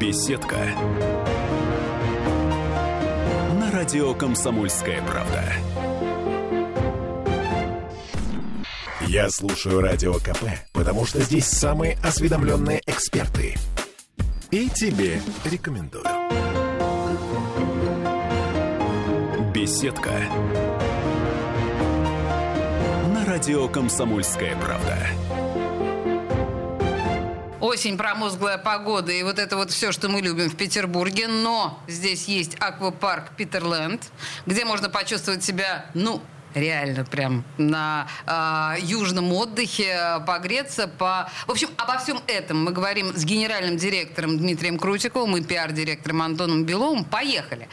Беседка. 0.00 0.56
На 3.60 3.70
радио 3.70 4.14
«Комсомольская 4.14 5.02
правда». 5.02 5.44
Я 9.06 9.28
слушаю 9.28 9.82
Радио 9.82 10.14
КП, 10.14 10.44
потому 10.72 11.04
что 11.04 11.20
здесь 11.20 11.44
самые 11.44 11.98
осведомленные 12.02 12.80
эксперты. 12.86 13.56
И 14.50 14.70
тебе 14.70 15.20
рекомендую. 15.44 16.04
Беседка 19.52 20.12
радио 23.42 23.66
«Комсомольская 23.66 24.54
правда». 24.54 24.96
Осень, 27.60 27.98
промозглая 27.98 28.56
погода 28.56 29.10
и 29.10 29.20
вот 29.24 29.40
это 29.40 29.56
вот 29.56 29.72
все, 29.72 29.90
что 29.90 30.08
мы 30.08 30.20
любим 30.20 30.48
в 30.48 30.54
Петербурге. 30.54 31.26
Но 31.26 31.82
здесь 31.88 32.28
есть 32.28 32.56
аквапарк 32.60 33.32
Питерленд, 33.36 34.12
где 34.46 34.64
можно 34.64 34.88
почувствовать 34.88 35.42
себя, 35.42 35.86
ну, 35.92 36.22
реально 36.54 37.04
прям 37.04 37.44
на 37.58 38.06
э, 38.26 38.82
южном 38.82 39.32
отдыхе 39.32 40.22
погреться. 40.26 40.88
По... 40.88 41.30
В 41.46 41.50
общем, 41.50 41.68
обо 41.76 41.98
всем 41.98 42.20
этом 42.26 42.64
мы 42.64 42.72
говорим 42.72 43.16
с 43.16 43.24
генеральным 43.24 43.76
директором 43.76 44.38
Дмитрием 44.38 44.78
Крутиковым 44.78 45.36
и 45.36 45.42
пиар-директором 45.42 46.22
Антоном 46.22 46.64
Беловым. 46.64 47.04
Поехали. 47.04 47.68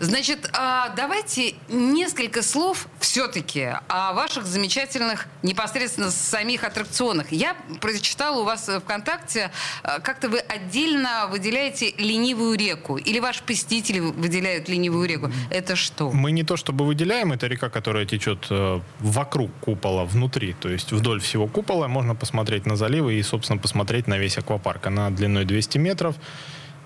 Значит, 0.00 0.50
э, 0.52 0.90
давайте 0.96 1.54
несколько 1.68 2.42
слов 2.42 2.86
все-таки 3.00 3.72
о 3.88 4.12
ваших 4.12 4.46
замечательных 4.46 5.26
непосредственно 5.42 6.10
самих 6.10 6.64
аттракционах. 6.64 7.32
Я 7.32 7.56
прочитала 7.80 8.40
у 8.40 8.44
вас 8.44 8.68
ВКонтакте, 8.84 9.50
э, 9.82 10.00
как-то 10.00 10.28
вы 10.28 10.38
отдельно 10.38 11.26
выделяете 11.30 11.92
ленивую 11.98 12.56
реку. 12.56 12.96
Или 12.96 13.18
ваши 13.18 13.42
посетители 13.42 14.00
выделяют 14.00 14.68
ленивую 14.68 15.08
реку. 15.08 15.30
Это 15.50 15.76
что? 15.76 16.10
Мы 16.10 16.30
не 16.32 16.44
то 16.44 16.56
чтобы 16.56 16.86
выделяем, 16.86 17.32
это 17.32 17.46
река, 17.46 17.68
которая 17.70 18.04
течет 18.06 18.17
э, 18.26 18.80
вокруг 19.00 19.50
купола, 19.60 20.04
внутри, 20.04 20.54
то 20.54 20.68
есть 20.68 20.92
вдоль 20.92 21.20
всего 21.20 21.46
купола 21.46 21.88
можно 21.88 22.14
посмотреть 22.14 22.66
на 22.66 22.76
заливы 22.76 23.14
и, 23.14 23.22
собственно, 23.22 23.58
посмотреть 23.58 24.06
на 24.06 24.18
весь 24.18 24.38
аквапарк. 24.38 24.86
Она 24.86 25.10
длиной 25.10 25.44
200 25.44 25.78
метров, 25.78 26.16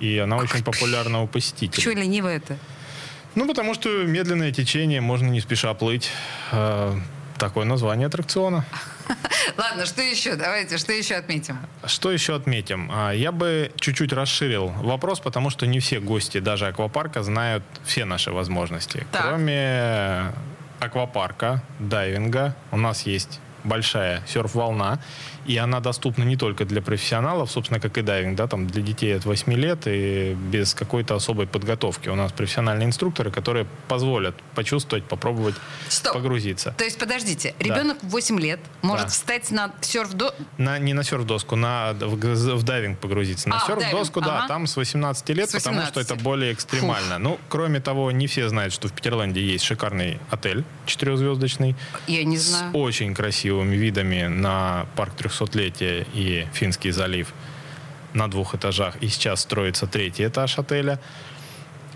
и 0.00 0.18
она 0.18 0.36
очень 0.36 0.64
популярна 0.64 1.22
у 1.22 1.26
посетителей. 1.26 1.76
Почему 1.76 2.02
лениво 2.02 2.28
это? 2.28 2.58
Ну, 3.34 3.46
потому 3.46 3.74
что 3.74 3.88
медленное 4.04 4.52
течение, 4.52 5.00
можно 5.00 5.28
не 5.28 5.40
спеша 5.40 5.72
плыть. 5.74 6.10
Э, 6.50 6.94
такое 7.38 7.64
название 7.64 8.06
аттракциона. 8.06 8.64
Ладно, 9.56 9.84
что 9.86 10.00
еще? 10.00 10.36
Давайте, 10.36 10.78
что 10.78 10.92
еще 10.92 11.16
отметим? 11.16 11.58
Что 11.84 12.12
еще 12.12 12.36
отметим? 12.36 12.88
А, 12.92 13.10
я 13.10 13.32
бы 13.32 13.72
чуть-чуть 13.76 14.12
расширил 14.12 14.68
вопрос, 14.68 15.18
потому 15.18 15.50
что 15.50 15.66
не 15.66 15.80
все 15.80 15.98
гости 15.98 16.38
даже 16.38 16.68
аквапарка 16.68 17.22
знают 17.22 17.64
все 17.84 18.04
наши 18.04 18.30
возможности. 18.30 19.06
Так. 19.10 19.22
Кроме 19.22 20.32
аквапарка, 20.82 21.62
дайвинга. 21.78 22.54
У 22.72 22.76
нас 22.76 23.06
есть 23.06 23.40
большая 23.64 24.22
серф-волна, 24.26 24.98
и 25.46 25.56
она 25.56 25.80
доступна 25.80 26.24
не 26.24 26.36
только 26.36 26.64
для 26.64 26.82
профессионалов, 26.82 27.50
собственно, 27.50 27.80
как 27.80 27.98
и 27.98 28.02
дайвинг, 28.02 28.36
да, 28.36 28.46
там 28.46 28.66
для 28.66 28.82
детей 28.82 29.16
от 29.16 29.24
8 29.24 29.52
лет 29.54 29.86
и 29.86 30.34
без 30.34 30.74
какой-то 30.74 31.14
особой 31.14 31.46
подготовки. 31.46 32.08
У 32.08 32.14
нас 32.14 32.32
профессиональные 32.32 32.86
инструкторы, 32.86 33.30
которые 33.30 33.66
позволят 33.88 34.34
почувствовать, 34.54 35.04
попробовать 35.04 35.54
Стоп. 35.88 36.14
погрузиться. 36.14 36.74
То 36.76 36.84
есть, 36.84 36.98
подождите, 36.98 37.54
ребенок 37.58 37.98
да. 38.02 38.08
8 38.08 38.40
лет 38.40 38.60
может 38.82 39.06
да. 39.06 39.10
встать 39.10 39.50
на 39.50 39.72
серф-доску? 39.80 40.42
На, 40.58 40.78
не 40.78 40.94
на 40.94 41.04
серф-доску, 41.04 41.56
на, 41.56 41.92
в, 41.92 42.16
в 42.16 42.62
дайвинг 42.62 42.98
погрузиться. 42.98 43.48
На 43.48 43.58
а, 43.58 43.66
серф-доску, 43.66 44.20
да, 44.20 44.38
ага. 44.38 44.48
там 44.48 44.66
с 44.66 44.76
18 44.76 45.28
лет, 45.30 45.50
с 45.50 45.54
18. 45.54 45.64
потому 45.64 45.86
что 45.86 46.00
это 46.00 46.22
более 46.22 46.52
экстремально. 46.52 47.14
Фух. 47.14 47.22
Ну, 47.22 47.38
кроме 47.48 47.80
того, 47.80 48.10
не 48.10 48.26
все 48.26 48.48
знают, 48.48 48.72
что 48.72 48.88
в 48.88 48.92
Петерленде 48.92 49.40
есть 49.40 49.64
шикарный 49.64 50.18
отель 50.30 50.64
четырехзвездочный. 50.86 51.76
Я 52.06 52.24
не 52.24 52.38
знаю. 52.38 52.72
С 52.72 52.76
очень 52.76 53.14
красивыми 53.14 53.76
видами 53.76 54.26
на 54.26 54.86
парк 54.96 55.14
300-летия 55.32 56.06
и 56.14 56.46
Финский 56.52 56.90
залив 56.90 57.32
на 58.14 58.28
двух 58.28 58.54
этажах. 58.54 58.96
И 59.00 59.08
сейчас 59.08 59.40
строится 59.40 59.86
третий 59.86 60.26
этаж 60.26 60.58
отеля. 60.58 61.00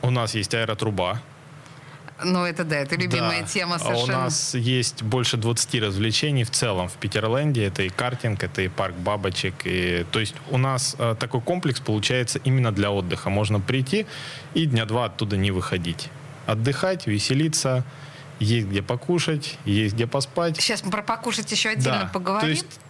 У 0.03 0.11
нас 0.11 0.35
есть 0.35 0.55
аэротруба. 0.55 1.21
Ну, 2.25 2.45
это 2.45 2.65
да, 2.65 2.77
это 2.77 2.97
любимая 2.97 3.43
да. 3.43 3.47
тема 3.47 3.79
совершенно. 3.79 4.15
А 4.15 4.21
у 4.21 4.25
нас 4.25 4.55
есть 4.55 5.03
больше 5.03 5.37
20 5.37 5.83
развлечений 5.83 6.45
в 6.45 6.51
целом 6.51 6.89
в 6.89 6.95
Питерленде. 6.95 7.65
Это 7.65 7.83
и 7.83 7.91
картинг, 7.91 8.43
это 8.43 8.63
и 8.63 8.69
парк 8.69 8.95
бабочек. 8.95 9.55
И, 9.65 10.07
то 10.11 10.21
есть 10.21 10.35
у 10.51 10.57
нас 10.57 10.97
э, 10.99 11.15
такой 11.19 11.43
комплекс 11.43 11.81
получается 11.81 12.39
именно 12.43 12.73
для 12.73 12.91
отдыха. 12.91 13.29
Можно 13.29 13.61
прийти 13.61 14.07
и 14.55 14.65
дня 14.65 14.87
два 14.87 15.07
оттуда 15.07 15.37
не 15.37 15.51
выходить. 15.51 16.09
Отдыхать, 16.47 17.07
веселиться, 17.07 17.85
есть 18.39 18.69
где 18.69 18.83
покушать, 18.83 19.59
есть 19.67 19.95
где 19.95 20.07
поспать. 20.07 20.57
Сейчас 20.59 20.85
мы 20.85 20.91
про 20.91 21.03
покушать 21.03 21.51
еще 21.53 21.71
отдельно 21.71 22.05
да. 22.05 22.11
поговорим. 22.13 22.41
То 22.41 22.49
есть 22.49 22.81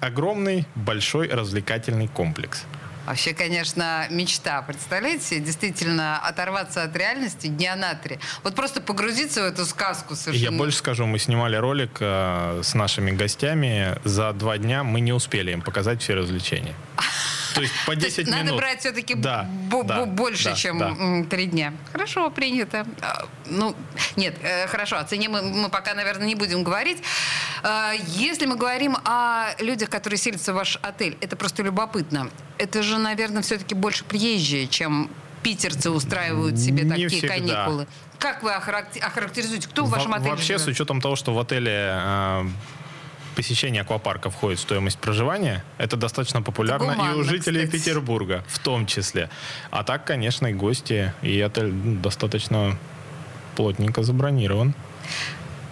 огромный, 0.00 0.66
большой 0.74 1.28
развлекательный 1.28 2.08
комплекс. 2.08 2.64
Вообще, 3.06 3.34
конечно, 3.34 4.06
мечта. 4.10 4.62
Представляете 4.62 5.38
действительно, 5.38 6.18
оторваться 6.18 6.82
от 6.82 6.96
реальности 6.96 7.46
дня 7.46 7.76
на 7.76 7.94
три. 7.94 8.18
Вот 8.42 8.56
просто 8.56 8.80
погрузиться 8.80 9.42
в 9.42 9.44
эту 9.44 9.64
сказку 9.64 10.16
совершенно. 10.16 10.52
Я 10.52 10.58
больше 10.58 10.78
скажу, 10.78 11.06
мы 11.06 11.20
снимали 11.20 11.54
ролик 11.54 11.98
э, 12.00 12.62
с 12.64 12.74
нашими 12.74 13.12
гостями. 13.12 13.96
За 14.04 14.32
два 14.32 14.58
дня 14.58 14.82
мы 14.82 15.00
не 15.00 15.12
успели 15.12 15.52
им 15.52 15.62
показать 15.62 16.02
все 16.02 16.14
развлечения. 16.14 16.74
То 17.56 17.62
есть 17.62 17.74
по 17.86 17.96
10 17.96 18.18
есть 18.18 18.30
минут. 18.30 18.44
Надо 18.44 18.56
брать 18.56 18.80
все-таки 18.80 19.14
да, 19.14 19.48
да, 19.84 20.04
больше, 20.04 20.50
да, 20.50 20.54
чем 20.54 20.78
да. 20.78 21.36
дня. 21.36 21.72
Хорошо, 21.90 22.30
принято. 22.30 22.86
А, 23.00 23.26
ну, 23.46 23.74
нет, 24.16 24.36
э, 24.42 24.66
хорошо, 24.68 24.98
о 24.98 25.04
цене 25.04 25.28
мы, 25.28 25.42
мы 25.42 25.68
пока, 25.68 25.94
наверное, 25.94 26.26
не 26.26 26.34
будем 26.34 26.62
говорить. 26.62 26.98
А, 27.62 27.92
если 28.08 28.46
мы 28.46 28.56
говорим 28.56 28.96
о 29.04 29.54
людях, 29.58 29.88
которые 29.88 30.18
селятся 30.18 30.52
в 30.52 30.56
ваш 30.56 30.78
отель, 30.82 31.16
это 31.20 31.34
просто 31.36 31.62
любопытно. 31.62 32.30
Это 32.58 32.82
же, 32.82 32.98
наверное, 32.98 33.42
все-таки 33.42 33.74
больше 33.74 34.04
приезжие, 34.04 34.66
чем 34.68 35.10
питерцы 35.42 35.90
устраивают 35.90 36.58
себе 36.58 36.82
не 36.82 36.90
такие 36.90 37.08
всегда. 37.08 37.28
каникулы. 37.28 37.86
Как 38.18 38.42
вы 38.42 38.52
охарактеризуете? 38.52 39.68
Кто 39.68 39.84
в 39.84 39.90
вашем 39.90 40.12
отеле 40.14 40.30
Вообще, 40.30 40.58
живет? 40.58 40.62
с 40.62 40.66
учетом 40.66 41.00
того, 41.00 41.16
что 41.16 41.32
в 41.32 41.38
отеле 41.38 41.92
э, 41.94 42.44
посещение 43.36 43.82
аквапарка 43.82 44.30
входит 44.30 44.58
в 44.58 44.62
стоимость 44.62 44.98
проживания, 44.98 45.62
это 45.78 45.96
достаточно 45.96 46.42
популярно 46.42 46.94
гуманно, 46.94 47.16
и 47.16 47.20
у 47.20 47.22
жителей 47.22 47.66
кстати. 47.66 47.82
Петербурга 47.82 48.44
в 48.48 48.58
том 48.58 48.86
числе. 48.86 49.30
А 49.70 49.84
так, 49.84 50.04
конечно, 50.04 50.48
и 50.48 50.54
гости, 50.54 51.12
и 51.22 51.40
отель 51.40 51.70
достаточно 51.70 52.76
плотненько 53.54 54.02
забронирован. 54.02 54.74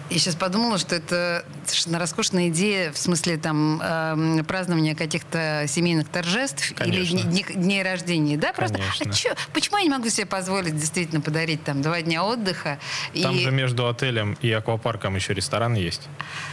Я 0.09 0.19
сейчас 0.19 0.35
подумала, 0.35 0.77
что 0.77 0.95
это 0.95 1.45
совершенно 1.65 1.97
роскошная 1.97 2.49
идея 2.49 2.91
в 2.91 2.97
смысле 2.97 3.37
там 3.37 3.81
э, 3.81 4.43
празднования 4.43 4.93
каких-то 4.93 5.65
семейных 5.67 6.07
торжеств 6.07 6.73
Конечно. 6.75 7.17
или 7.17 7.21
дней, 7.23 7.45
дней 7.55 7.83
рождения. 7.83 8.37
Да, 8.37 8.53
просто. 8.53 8.79
А 8.99 9.09
чё, 9.11 9.33
почему 9.51 9.77
я 9.77 9.83
не 9.83 9.89
могу 9.89 10.09
себе 10.09 10.27
позволить 10.27 10.77
действительно 10.77 11.21
подарить 11.21 11.63
там 11.63 11.81
два 11.81 12.01
дня 12.01 12.23
отдыха? 12.23 12.77
Там 13.19 13.35
и... 13.35 13.39
же 13.39 13.51
между 13.51 13.87
отелем 13.87 14.37
и 14.41 14.51
аквапарком 14.51 15.15
еще 15.15 15.33
ресторан 15.33 15.73
есть. 15.73 16.03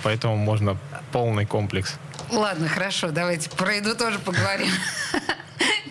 Поэтому 0.02 0.36
можно 0.36 0.78
полный 1.12 1.44
комплекс. 1.44 1.96
Ладно, 2.30 2.68
хорошо, 2.68 3.10
давайте 3.10 3.50
про 3.50 3.74
еду 3.74 3.94
тоже 3.94 4.18
поговорим. 4.18 4.70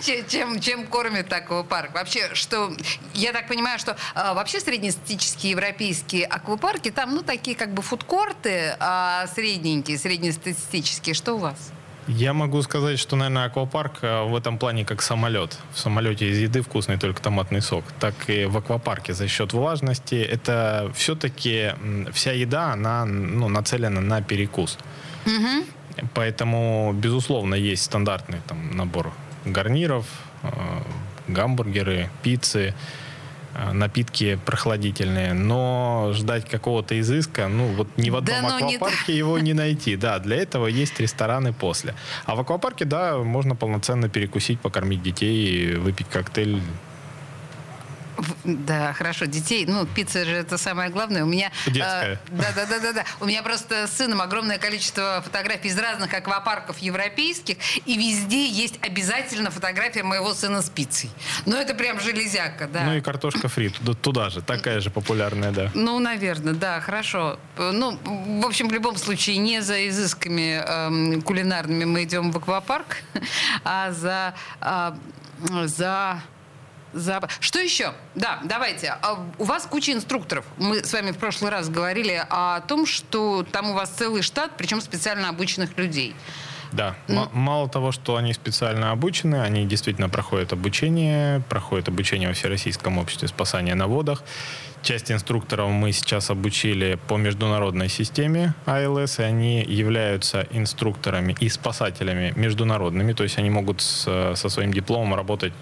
чем, 0.01 0.59
чем 0.59 0.87
кормит 0.87 1.31
аквапарк. 1.31 1.93
Вообще, 1.93 2.33
что 2.33 2.71
я 3.13 3.31
так 3.33 3.47
понимаю, 3.47 3.79
что 3.79 3.95
а, 4.15 4.33
вообще 4.33 4.59
среднестатистические 4.59 5.51
европейские 5.51 6.25
аквапарки, 6.25 6.91
там, 6.91 7.15
ну, 7.15 7.21
такие 7.21 7.55
как 7.55 7.73
бы 7.73 7.81
фудкорты 7.81 8.75
а 8.79 9.27
средненькие, 9.27 9.97
среднестатистические. 9.97 11.15
Что 11.15 11.33
у 11.33 11.37
вас? 11.37 11.71
Я 12.07 12.33
могу 12.33 12.61
сказать, 12.63 12.99
что, 12.99 13.15
наверное, 13.15 13.45
аквапарк 13.45 13.99
э, 14.01 14.23
в 14.23 14.35
этом 14.35 14.57
плане 14.57 14.83
как 14.83 15.01
самолет. 15.01 15.57
В 15.73 15.79
самолете 15.79 16.29
из 16.29 16.39
еды 16.39 16.61
вкусный 16.61 16.97
только 16.97 17.21
томатный 17.21 17.61
сок. 17.61 17.85
Так 17.99 18.15
и 18.27 18.45
в 18.45 18.57
аквапарке 18.57 19.13
за 19.13 19.27
счет 19.27 19.53
влажности. 19.53 20.15
Это 20.15 20.91
все-таки 20.95 21.73
вся 22.11 22.31
еда, 22.31 22.73
она 22.73 23.05
ну, 23.05 23.49
нацелена 23.49 24.01
на 24.01 24.21
перекус. 24.21 24.77
Угу. 25.25 26.07
Поэтому, 26.13 26.93
безусловно, 26.93 27.55
есть 27.55 27.83
стандартный 27.83 28.41
там, 28.47 28.75
набор 28.75 29.13
гарниров, 29.45 30.05
э, 30.43 30.49
гамбургеры, 31.27 32.09
пиццы. 32.23 32.73
Э, 33.53 33.73
напитки 33.73 34.39
прохладительные, 34.45 35.33
но 35.33 36.11
ждать 36.13 36.47
какого-то 36.47 36.97
изыска, 36.99 37.49
ну 37.49 37.67
вот 37.67 37.87
ни 37.97 38.09
в 38.09 38.15
одном 38.15 38.41
да, 38.43 38.55
аквапарке 38.55 39.11
не... 39.11 39.17
его 39.17 39.39
не 39.39 39.53
найти. 39.53 39.97
Да, 39.97 40.19
для 40.19 40.37
этого 40.37 40.67
есть 40.67 40.99
рестораны 40.99 41.51
после. 41.51 41.93
А 42.25 42.35
в 42.35 42.39
аквапарке, 42.39 42.85
да, 42.85 43.17
можно 43.17 43.55
полноценно 43.55 44.07
перекусить, 44.07 44.61
покормить 44.61 45.03
детей, 45.03 45.75
выпить 45.75 46.07
коктейль 46.07 46.61
да, 48.43 48.93
хорошо. 48.93 49.25
Детей, 49.25 49.65
ну, 49.65 49.85
пицца 49.85 50.25
же 50.25 50.31
это 50.31 50.57
самое 50.57 50.89
главное. 50.89 51.23
У 51.23 51.27
меня... 51.27 51.51
Детская. 51.65 52.13
Э, 52.13 52.17
да, 52.29 52.51
да, 52.55 52.65
да, 52.65 52.79
да, 52.79 52.93
да. 52.93 53.05
У 53.19 53.25
меня 53.25 53.43
просто 53.43 53.87
с 53.87 53.97
сыном 53.97 54.21
огромное 54.21 54.57
количество 54.57 55.21
фотографий 55.23 55.69
из 55.69 55.77
разных 55.77 56.13
аквапарков 56.13 56.79
европейских, 56.79 57.57
и 57.85 57.97
везде 57.97 58.47
есть 58.47 58.79
обязательно 58.81 59.51
фотография 59.51 60.03
моего 60.03 60.33
сына 60.33 60.61
с 60.61 60.69
пиццей. 60.69 61.09
Ну, 61.45 61.55
это 61.55 61.73
прям 61.73 61.99
железяка, 61.99 62.67
да. 62.67 62.83
Ну 62.83 62.95
и 62.95 63.01
картошка 63.01 63.47
фри 63.47 63.69
туда, 63.69 63.93
туда 63.93 64.29
же, 64.29 64.41
такая 64.41 64.79
же 64.79 64.89
популярная, 64.89 65.51
да. 65.51 65.71
Ну, 65.73 65.99
наверное, 65.99 66.53
да, 66.53 66.79
хорошо. 66.81 67.39
Ну, 67.57 67.97
в 68.41 68.45
общем, 68.45 68.69
в 68.69 68.73
любом 68.73 68.97
случае, 68.97 69.37
не 69.37 69.61
за 69.61 69.87
изысками 69.87 70.61
э, 70.63 71.21
кулинарными 71.21 71.85
мы 71.85 72.03
идем 72.03 72.31
в 72.31 72.37
аквапарк, 72.37 72.97
а 73.63 73.91
за... 73.91 74.33
Э, 74.61 74.93
за 75.65 76.21
за... 76.93 77.21
Что 77.39 77.59
еще? 77.59 77.93
Да, 78.15 78.39
давайте. 78.43 78.95
А 79.01 79.25
у 79.37 79.43
вас 79.43 79.65
куча 79.65 79.91
инструкторов. 79.93 80.45
Мы 80.57 80.83
с 80.83 80.93
вами 80.93 81.11
в 81.11 81.17
прошлый 81.17 81.51
раз 81.51 81.69
говорили 81.69 82.23
о 82.29 82.61
том, 82.61 82.85
что 82.85 83.43
там 83.43 83.71
у 83.71 83.73
вас 83.73 83.89
целый 83.89 84.21
штат, 84.21 84.51
причем 84.57 84.81
специально 84.81 85.29
обученных 85.29 85.77
людей. 85.77 86.15
Да. 86.71 86.95
Ну, 87.07 87.27
мало 87.33 87.67
того, 87.67 87.91
что 87.91 88.15
они 88.15 88.33
специально 88.33 88.91
обучены, 88.91 89.41
они 89.41 89.65
действительно 89.65 90.09
проходят 90.09 90.53
обучение, 90.53 91.41
проходят 91.49 91.89
обучение 91.89 92.29
во 92.29 92.33
Всероссийском 92.33 92.97
обществе 92.97 93.27
спасания 93.27 93.75
на 93.75 93.87
водах. 93.87 94.23
Часть 94.81 95.11
инструкторов 95.11 95.69
мы 95.69 95.91
сейчас 95.91 96.31
обучили 96.31 96.97
по 97.07 97.17
международной 97.17 97.87
системе 97.87 98.55
АЛС, 98.65 99.19
и 99.19 99.23
они 99.23 99.61
являются 99.61 100.47
инструкторами 100.49 101.35
и 101.39 101.49
спасателями 101.49 102.33
международными, 102.35 103.13
то 103.13 103.23
есть 103.23 103.37
они 103.37 103.49
могут 103.49 103.81
с, 103.81 104.33
со 104.35 104.49
своим 104.49 104.73
дипломом 104.73 105.13
работать 105.13 105.53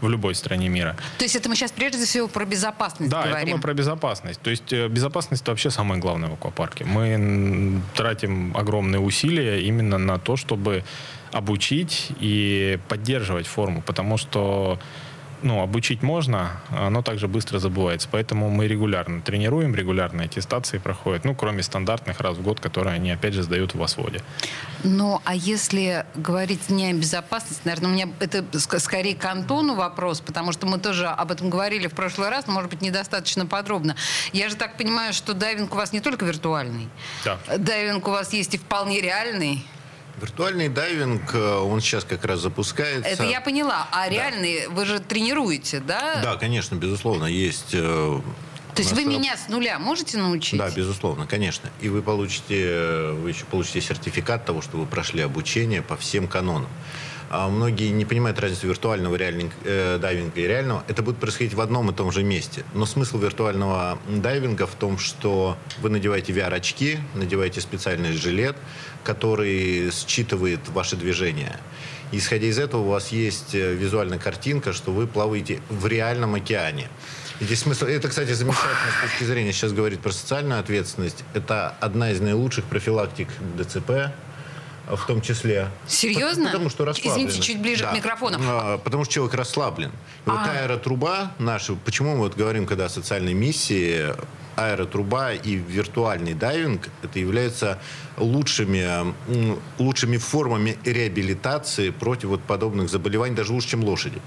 в 0.00 0.08
любой 0.08 0.34
стране 0.34 0.68
мира. 0.68 0.96
То 1.18 1.24
есть 1.24 1.36
это 1.36 1.48
мы 1.48 1.56
сейчас 1.56 1.72
прежде 1.72 2.04
всего 2.04 2.28
про 2.28 2.44
безопасность 2.44 3.10
да, 3.10 3.22
говорим? 3.22 3.34
Да, 3.34 3.42
это 3.42 3.56
мы 3.56 3.62
про 3.62 3.74
безопасность. 3.74 4.40
То 4.40 4.50
есть 4.50 4.72
э, 4.72 4.88
безопасность 4.88 5.42
это 5.42 5.52
вообще 5.52 5.70
самое 5.70 6.00
главное 6.00 6.28
в 6.28 6.34
аквапарке. 6.34 6.84
Мы 6.84 7.80
тратим 7.94 8.56
огромные 8.56 9.00
усилия 9.00 9.60
именно 9.62 9.98
на 9.98 10.18
то, 10.18 10.36
чтобы 10.36 10.84
обучить 11.32 12.08
и 12.20 12.78
поддерживать 12.88 13.46
форму, 13.46 13.82
потому 13.82 14.16
что 14.16 14.78
ну, 15.42 15.62
обучить 15.62 16.02
можно, 16.02 16.60
но 16.70 17.02
также 17.02 17.28
быстро 17.28 17.58
забывается. 17.58 18.08
Поэтому 18.10 18.50
мы 18.50 18.66
регулярно 18.66 19.20
тренируем, 19.20 19.74
регулярные 19.74 20.26
аттестации 20.26 20.78
проходят, 20.78 21.24
ну, 21.24 21.34
кроме 21.34 21.62
стандартных 21.62 22.20
раз 22.20 22.36
в 22.36 22.42
год, 22.42 22.60
которые 22.60 22.94
они, 22.94 23.10
опять 23.10 23.34
же, 23.34 23.42
сдают 23.42 23.74
в 23.74 23.82
осводе. 23.82 24.20
Ну, 24.84 25.20
а 25.24 25.34
если 25.34 26.06
говорить 26.14 26.70
не 26.70 26.90
о 26.90 26.92
безопасности, 26.92 27.62
наверное, 27.64 27.90
у 27.90 27.92
меня 27.94 28.08
это 28.20 28.44
скорее 28.80 29.14
к 29.14 29.24
Антону 29.24 29.74
вопрос, 29.74 30.20
потому 30.20 30.52
что 30.52 30.66
мы 30.66 30.78
тоже 30.78 31.06
об 31.06 31.32
этом 31.32 31.50
говорили 31.50 31.86
в 31.86 31.92
прошлый 31.92 32.28
раз, 32.28 32.46
но, 32.46 32.52
может 32.52 32.70
быть, 32.70 32.80
недостаточно 32.80 33.46
подробно. 33.46 33.96
Я 34.32 34.48
же 34.48 34.56
так 34.56 34.76
понимаю, 34.76 35.12
что 35.12 35.34
дайвинг 35.34 35.72
у 35.72 35.76
вас 35.76 35.92
не 35.92 36.00
только 36.00 36.24
виртуальный. 36.24 36.88
Да. 37.24 37.38
Дайвинг 37.56 38.06
у 38.06 38.10
вас 38.10 38.32
есть 38.32 38.54
и 38.54 38.58
вполне 38.58 39.00
реальный. 39.00 39.64
Виртуальный 40.20 40.68
дайвинг, 40.68 41.34
э, 41.34 41.56
он 41.58 41.80
сейчас 41.80 42.04
как 42.04 42.24
раз 42.24 42.40
запускается. 42.40 43.08
Это 43.08 43.24
я 43.24 43.40
поняла. 43.40 43.88
А 43.92 44.08
реальный, 44.08 44.64
да. 44.66 44.70
вы 44.70 44.84
же 44.84 44.98
тренируете, 45.00 45.80
да? 45.80 46.20
Да, 46.22 46.36
конечно, 46.36 46.74
безусловно, 46.74 47.26
есть... 47.26 47.70
Э, 47.72 48.20
То 48.74 48.82
есть 48.82 48.92
вы 48.92 49.04
меня 49.04 49.36
с 49.36 49.48
нуля 49.48 49.78
можете 49.78 50.18
научить? 50.18 50.58
Да, 50.58 50.70
безусловно, 50.70 51.26
конечно. 51.26 51.70
И 51.80 51.88
вы 51.88 52.02
получите, 52.02 52.66
э, 52.66 53.12
вы 53.12 53.30
еще 53.30 53.44
получите 53.44 53.80
сертификат 53.80 54.44
того, 54.44 54.60
что 54.60 54.76
вы 54.76 54.86
прошли 54.86 55.22
обучение 55.22 55.82
по 55.82 55.96
всем 55.96 56.26
канонам. 56.26 56.70
А 57.30 57.48
многие 57.48 57.90
не 57.90 58.04
понимают 58.04 58.38
разницу 58.40 58.66
виртуального 58.68 59.14
реального, 59.16 59.50
э, 59.64 59.98
дайвинга 60.00 60.40
и 60.40 60.46
реального. 60.46 60.84
Это 60.88 61.02
будет 61.02 61.18
происходить 61.18 61.54
в 61.54 61.60
одном 61.60 61.90
и 61.90 61.94
том 61.94 62.10
же 62.10 62.22
месте. 62.22 62.64
Но 62.74 62.86
смысл 62.86 63.18
виртуального 63.18 63.98
дайвинга 64.08 64.66
в 64.66 64.74
том, 64.74 64.98
что 64.98 65.56
вы 65.80 65.90
надеваете 65.90 66.32
VR-очки, 66.32 66.98
надеваете 67.14 67.60
специальный 67.60 68.12
жилет, 68.12 68.56
который 69.04 69.90
считывает 69.92 70.60
ваши 70.68 70.96
движения. 70.96 71.58
Исходя 72.12 72.46
из 72.46 72.58
этого, 72.58 72.80
у 72.80 72.88
вас 72.88 73.12
есть 73.12 73.54
э, 73.54 73.74
визуальная 73.74 74.18
картинка, 74.18 74.72
что 74.72 74.92
вы 74.92 75.06
плаваете 75.06 75.60
в 75.68 75.86
реальном 75.86 76.34
океане. 76.34 76.88
И 77.40 77.44
здесь 77.44 77.60
смысл... 77.60 77.84
Это, 77.84 78.08
кстати, 78.08 78.32
замечательно 78.32 78.72
с 78.98 79.10
точки 79.10 79.24
зрения, 79.24 79.52
сейчас 79.52 79.72
говорить 79.72 80.00
про 80.00 80.10
социальную 80.10 80.58
ответственность. 80.58 81.24
Это 81.34 81.74
одна 81.80 82.10
из 82.10 82.20
наилучших 82.20 82.64
профилактик 82.64 83.28
ДЦП, 83.58 84.12
в 84.96 85.06
том 85.06 85.20
числе. 85.20 85.68
Серьезно? 85.86 86.46
Потому 86.46 86.70
что 86.70 86.84
расслаблен. 86.84 87.12
Извините, 87.12 87.40
чуть 87.40 87.60
ближе 87.60 87.84
да. 87.84 87.90
к 87.90 87.94
микрофону. 87.94 88.38
А, 88.40 88.78
потому 88.78 89.04
что 89.04 89.14
человек 89.14 89.34
расслаблен. 89.34 89.90
И 90.26 90.30
вот 90.30 90.38
а. 90.38 90.62
аэротруба 90.62 91.32
наша, 91.38 91.74
почему 91.74 92.14
мы 92.14 92.18
вот 92.18 92.36
говорим, 92.36 92.66
когда 92.66 92.86
о 92.86 92.88
социальной 92.88 93.34
миссии, 93.34 94.14
аэротруба 94.56 95.32
и 95.32 95.54
виртуальный 95.54 96.34
дайвинг, 96.34 96.88
это 97.02 97.18
являются 97.18 97.78
лучшими, 98.16 99.14
лучшими 99.78 100.16
формами 100.16 100.76
реабилитации 100.84 101.90
против 101.90 102.30
вот 102.30 102.42
подобных 102.42 102.88
заболеваний, 102.88 103.36
даже 103.36 103.52
лучше, 103.52 103.68
чем 103.68 103.84
лошади. 103.84 104.20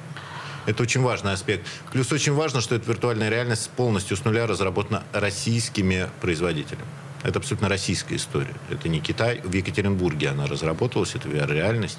Это 0.67 0.83
очень 0.83 1.01
важный 1.01 1.33
аспект. 1.33 1.65
Плюс 1.91 2.11
очень 2.11 2.33
важно, 2.33 2.61
что 2.61 2.75
эта 2.75 2.87
виртуальная 2.87 3.29
реальность 3.29 3.69
полностью 3.71 4.15
с 4.15 4.23
нуля 4.23 4.45
разработана 4.45 5.03
российскими 5.11 6.07
производителями. 6.21 6.85
Это 7.23 7.39
абсолютно 7.39 7.69
российская 7.69 8.15
история. 8.15 8.55
Это 8.69 8.89
не 8.89 8.99
Китай. 8.99 9.41
В 9.43 9.53
Екатеринбурге 9.53 10.29
она 10.29 10.47
разработалась, 10.47 11.15
это 11.15 11.27
VR-реальность. 11.27 11.97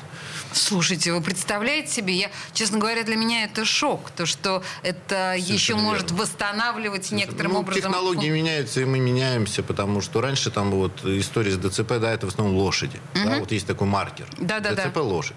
Слушайте, 0.52 1.12
вы 1.12 1.20
представляете 1.20 1.92
себе, 1.92 2.14
я, 2.14 2.30
честно 2.52 2.78
говоря, 2.78 3.04
для 3.04 3.16
меня 3.16 3.44
это 3.44 3.64
шок, 3.64 4.10
то, 4.10 4.26
что 4.26 4.62
это 4.82 5.34
Совершенно 5.34 5.54
еще 5.54 5.72
верно. 5.74 5.88
может 5.88 6.10
восстанавливать 6.10 7.06
Совершенно. 7.06 7.18
некоторым 7.30 7.52
ну, 7.52 7.58
образом... 7.60 7.82
Технологии 7.82 8.30
меняются, 8.30 8.80
и 8.80 8.84
мы 8.84 8.98
меняемся, 8.98 9.62
потому 9.62 10.00
что 10.00 10.20
раньше 10.20 10.50
там 10.50 10.70
вот 10.70 11.04
история 11.04 11.52
с 11.52 11.58
ДЦП, 11.58 11.98
да, 12.00 12.12
это 12.12 12.26
в 12.26 12.30
основном 12.30 12.56
лошади. 12.56 13.00
Угу. 13.14 13.24
Да, 13.24 13.38
вот 13.38 13.52
есть 13.52 13.66
такой 13.66 13.86
маркер. 13.86 14.26
Да, 14.38 14.60
да, 14.60 14.74
ДЦП 14.74 14.94
да. 14.94 15.02
лошадь. 15.02 15.36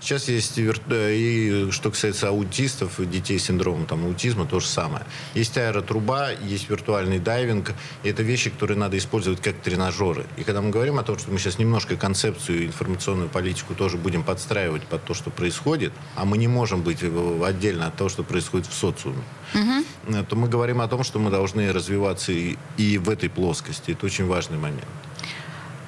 Сейчас 0.00 0.28
есть 0.28 0.58
и 0.58 1.68
что 1.70 1.90
касается 1.90 2.28
аутистов, 2.28 2.98
детей 3.10 3.38
с 3.38 3.44
синдромом 3.44 3.86
там, 3.86 4.06
аутизма, 4.06 4.46
то 4.46 4.60
же 4.60 4.66
самое. 4.66 5.04
Есть 5.34 5.56
аэротруба, 5.56 6.30
есть 6.32 6.68
виртуальный 6.70 7.18
дайвинг. 7.18 7.72
И 8.02 8.08
это 8.08 8.22
вещи, 8.22 8.50
которые 8.50 8.78
надо 8.78 8.96
использовать 8.96 9.40
как 9.40 9.56
тренажеры. 9.56 10.26
И 10.36 10.44
когда 10.44 10.60
мы 10.60 10.70
говорим 10.70 10.98
о 10.98 11.02
том, 11.02 11.18
что 11.18 11.30
мы 11.30 11.38
сейчас 11.38 11.58
немножко 11.58 11.96
концепцию, 11.96 12.66
информационную 12.66 13.28
политику 13.28 13.74
тоже 13.74 13.96
будем 13.96 14.22
подстраивать 14.22 14.84
под 14.84 15.04
то, 15.04 15.14
что 15.14 15.30
происходит, 15.30 15.92
а 16.16 16.24
мы 16.24 16.38
не 16.38 16.48
можем 16.48 16.82
быть 16.82 17.02
отдельно 17.02 17.86
от 17.86 17.96
того, 17.96 18.08
что 18.08 18.22
происходит 18.22 18.66
в 18.66 18.74
социуме, 18.74 19.22
угу. 19.54 20.24
то 20.28 20.36
мы 20.36 20.48
говорим 20.48 20.80
о 20.80 20.88
том, 20.88 21.02
что 21.04 21.18
мы 21.18 21.30
должны 21.30 21.72
развиваться 21.72 22.32
и, 22.32 22.56
и 22.76 22.98
в 22.98 23.08
этой 23.08 23.28
плоскости. 23.28 23.92
Это 23.92 24.06
очень 24.06 24.26
важный 24.26 24.58
момент. 24.58 24.84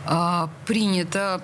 А, 0.07 0.49
принято 0.67 1.41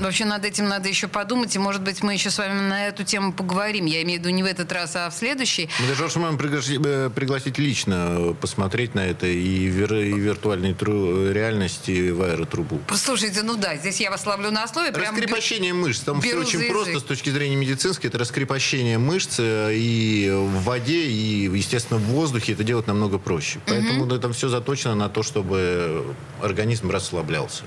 вообще 0.00 0.24
над 0.24 0.44
этим 0.44 0.68
надо 0.68 0.88
еще 0.88 1.08
подумать, 1.08 1.54
и, 1.54 1.58
может 1.58 1.82
быть, 1.82 2.02
мы 2.02 2.14
еще 2.14 2.30
с 2.30 2.38
вами 2.38 2.60
на 2.60 2.88
эту 2.88 3.04
тему 3.04 3.32
поговорим. 3.32 3.86
Я 3.86 4.02
имею 4.02 4.20
в 4.20 4.22
виду 4.22 4.34
не 4.34 4.42
в 4.42 4.46
этот 4.46 4.70
раз, 4.72 4.96
а 4.96 5.10
в 5.10 5.14
следующий. 5.14 5.68
Мы 5.80 5.88
даже 5.88 6.18
можем 6.18 6.38
пригласить, 6.38 6.80
э, 6.84 7.10
пригласить 7.14 7.58
лично 7.58 8.34
посмотреть 8.40 8.94
на 8.94 9.06
это 9.06 9.26
и, 9.26 9.66
вир, 9.66 9.94
и 9.94 10.12
виртуальной 10.12 10.74
тру, 10.74 11.30
реальности 11.30 12.10
в 12.10 12.22
аэротрубу. 12.22 12.80
Послушайте, 12.86 13.42
ну 13.42 13.56
да, 13.56 13.76
здесь 13.76 14.00
я 14.00 14.10
вас 14.10 14.26
ловлю 14.26 14.50
на 14.50 14.64
основе. 14.64 14.90
Раскрепощение 14.90 15.72
прям 15.72 15.82
мышц. 15.82 16.00
Там 16.00 16.20
все 16.20 16.36
очень 16.36 16.70
просто 16.70 17.00
с 17.00 17.02
точки 17.02 17.30
зрения 17.30 17.56
медицинской. 17.56 18.08
Это 18.08 18.18
раскрепощение 18.18 18.98
мышц 18.98 19.36
э, 19.38 19.72
и 19.74 20.30
в 20.30 20.62
воде, 20.64 21.04
и, 21.06 21.50
естественно, 21.56 21.98
в 21.98 22.04
воздухе. 22.04 22.52
Это 22.52 22.64
делать 22.64 22.86
намного 22.86 23.18
проще. 23.18 23.58
Поэтому 23.66 24.04
угу. 24.04 24.14
это 24.14 24.32
все 24.32 24.48
заточено 24.48 24.94
на 24.94 25.08
то, 25.08 25.22
чтобы 25.22 26.14
организм 26.42 26.90
расслаблялся. 26.90 27.64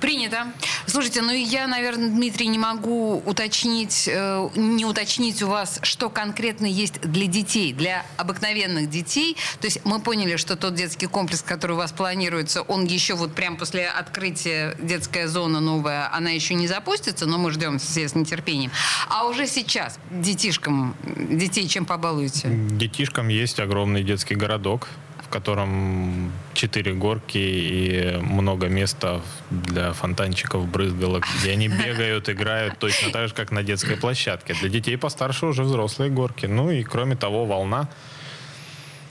Принято. 0.00 0.52
Слушайте, 0.86 1.22
ну 1.22 1.32
я, 1.32 1.66
наверное, 1.66 2.08
Дмитрий, 2.08 2.46
не 2.46 2.58
могу 2.58 3.22
уточнить, 3.24 4.08
э, 4.10 4.48
не 4.54 4.84
уточнить 4.84 5.42
у 5.42 5.48
вас, 5.48 5.80
что 5.82 6.08
конкретно 6.08 6.66
есть 6.66 7.00
для 7.00 7.26
детей, 7.26 7.72
для 7.72 8.04
обыкновенных 8.16 8.88
детей. 8.88 9.36
То 9.60 9.66
есть 9.66 9.84
мы 9.84 10.00
поняли, 10.00 10.36
что 10.36 10.56
тот 10.56 10.74
детский 10.74 11.06
комплекс, 11.06 11.42
который 11.42 11.72
у 11.72 11.76
вас 11.76 11.92
планируется, 11.92 12.62
он 12.62 12.84
еще 12.84 13.14
вот 13.14 13.34
прям 13.34 13.56
после 13.56 13.88
открытия 13.88 14.76
детская 14.80 15.28
зона 15.28 15.60
новая, 15.60 16.12
она 16.14 16.30
еще 16.30 16.54
не 16.54 16.68
запустится, 16.68 17.26
но 17.26 17.38
мы 17.38 17.50
ждем 17.50 17.78
все 17.78 18.08
с 18.08 18.14
нетерпением. 18.14 18.70
А 19.08 19.26
уже 19.26 19.46
сейчас 19.46 19.98
детишкам, 20.10 20.96
детей 21.04 21.68
чем 21.68 21.84
побалуете? 21.84 22.48
Детишкам 22.48 23.28
есть 23.28 23.60
огромный 23.60 24.02
детский 24.02 24.34
городок, 24.34 24.88
в 25.28 25.30
котором 25.30 26.32
четыре 26.54 26.94
горки 26.94 27.36
и 27.36 28.16
много 28.22 28.68
места 28.68 29.20
для 29.50 29.92
фонтанчиков, 29.92 30.66
брызгалок, 30.66 31.26
где 31.38 31.52
они 31.52 31.68
бегают, 31.68 32.30
играют 32.30 32.78
точно 32.78 33.12
так 33.12 33.28
же, 33.28 33.34
как 33.34 33.50
на 33.50 33.62
детской 33.62 33.96
площадке. 33.96 34.54
Для 34.54 34.70
детей 34.70 34.96
постарше 34.96 35.44
уже 35.44 35.64
взрослые 35.64 36.10
горки. 36.10 36.46
Ну 36.46 36.70
и 36.70 36.82
кроме 36.82 37.14
того, 37.14 37.44
волна. 37.44 37.88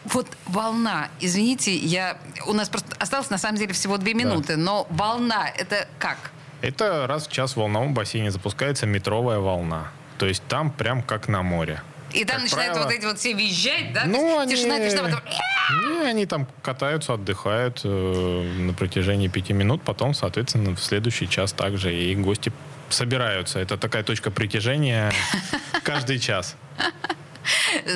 Вот 0.06 0.28
волна, 0.48 1.10
извините, 1.20 1.76
я 1.76 2.18
у 2.48 2.54
нас 2.54 2.70
просто 2.70 2.96
осталось 2.98 3.30
на 3.30 3.38
самом 3.38 3.60
деле 3.60 3.74
всего 3.74 3.98
две 3.98 4.16
минуты, 4.16 4.56
да. 4.56 4.62
но 4.62 4.88
волна 4.90 5.48
это 5.50 5.88
как? 6.00 6.32
Это 6.62 7.06
раз 7.06 7.28
в 7.28 7.32
час 7.32 7.54
в 7.54 7.58
волновом 7.58 7.94
бассейне 7.94 8.32
запускается 8.32 8.88
метровая 8.88 9.38
волна. 9.38 9.92
То 10.18 10.26
есть 10.26 10.42
там 10.48 10.72
прям 10.72 11.04
как 11.04 11.28
на 11.28 11.44
море. 11.44 11.82
И 12.14 12.24
там 12.24 12.38
как 12.38 12.44
начинают 12.44 12.74
правило... 12.74 12.90
вот 12.90 12.94
эти 12.94 13.06
вот 13.06 13.20
все 13.20 13.34
визжать, 13.34 13.94
да? 13.94 14.06
Ну, 14.06 14.40
они... 14.40 14.56
Тишина, 14.56 14.80
тишина, 14.80 15.04
потом... 15.04 15.22
Не, 15.90 16.10
они 16.10 16.26
там 16.26 16.48
катаются, 16.62 17.14
отдыхают 17.14 17.82
э, 17.84 18.54
на 18.60 18.74
протяжении 18.74 19.28
пяти 19.28 19.54
минут, 19.54 19.82
потом, 19.84 20.14
соответственно, 20.14 20.76
в 20.76 20.80
следующий 20.80 21.28
час 21.28 21.52
также 21.52 21.94
и 21.94 22.16
гости 22.16 22.52
собираются. 22.90 23.60
Это 23.60 23.78
такая 23.78 24.04
точка 24.04 24.32
притяжения 24.32 25.12
каждый 25.84 26.20
час. 26.20 26.56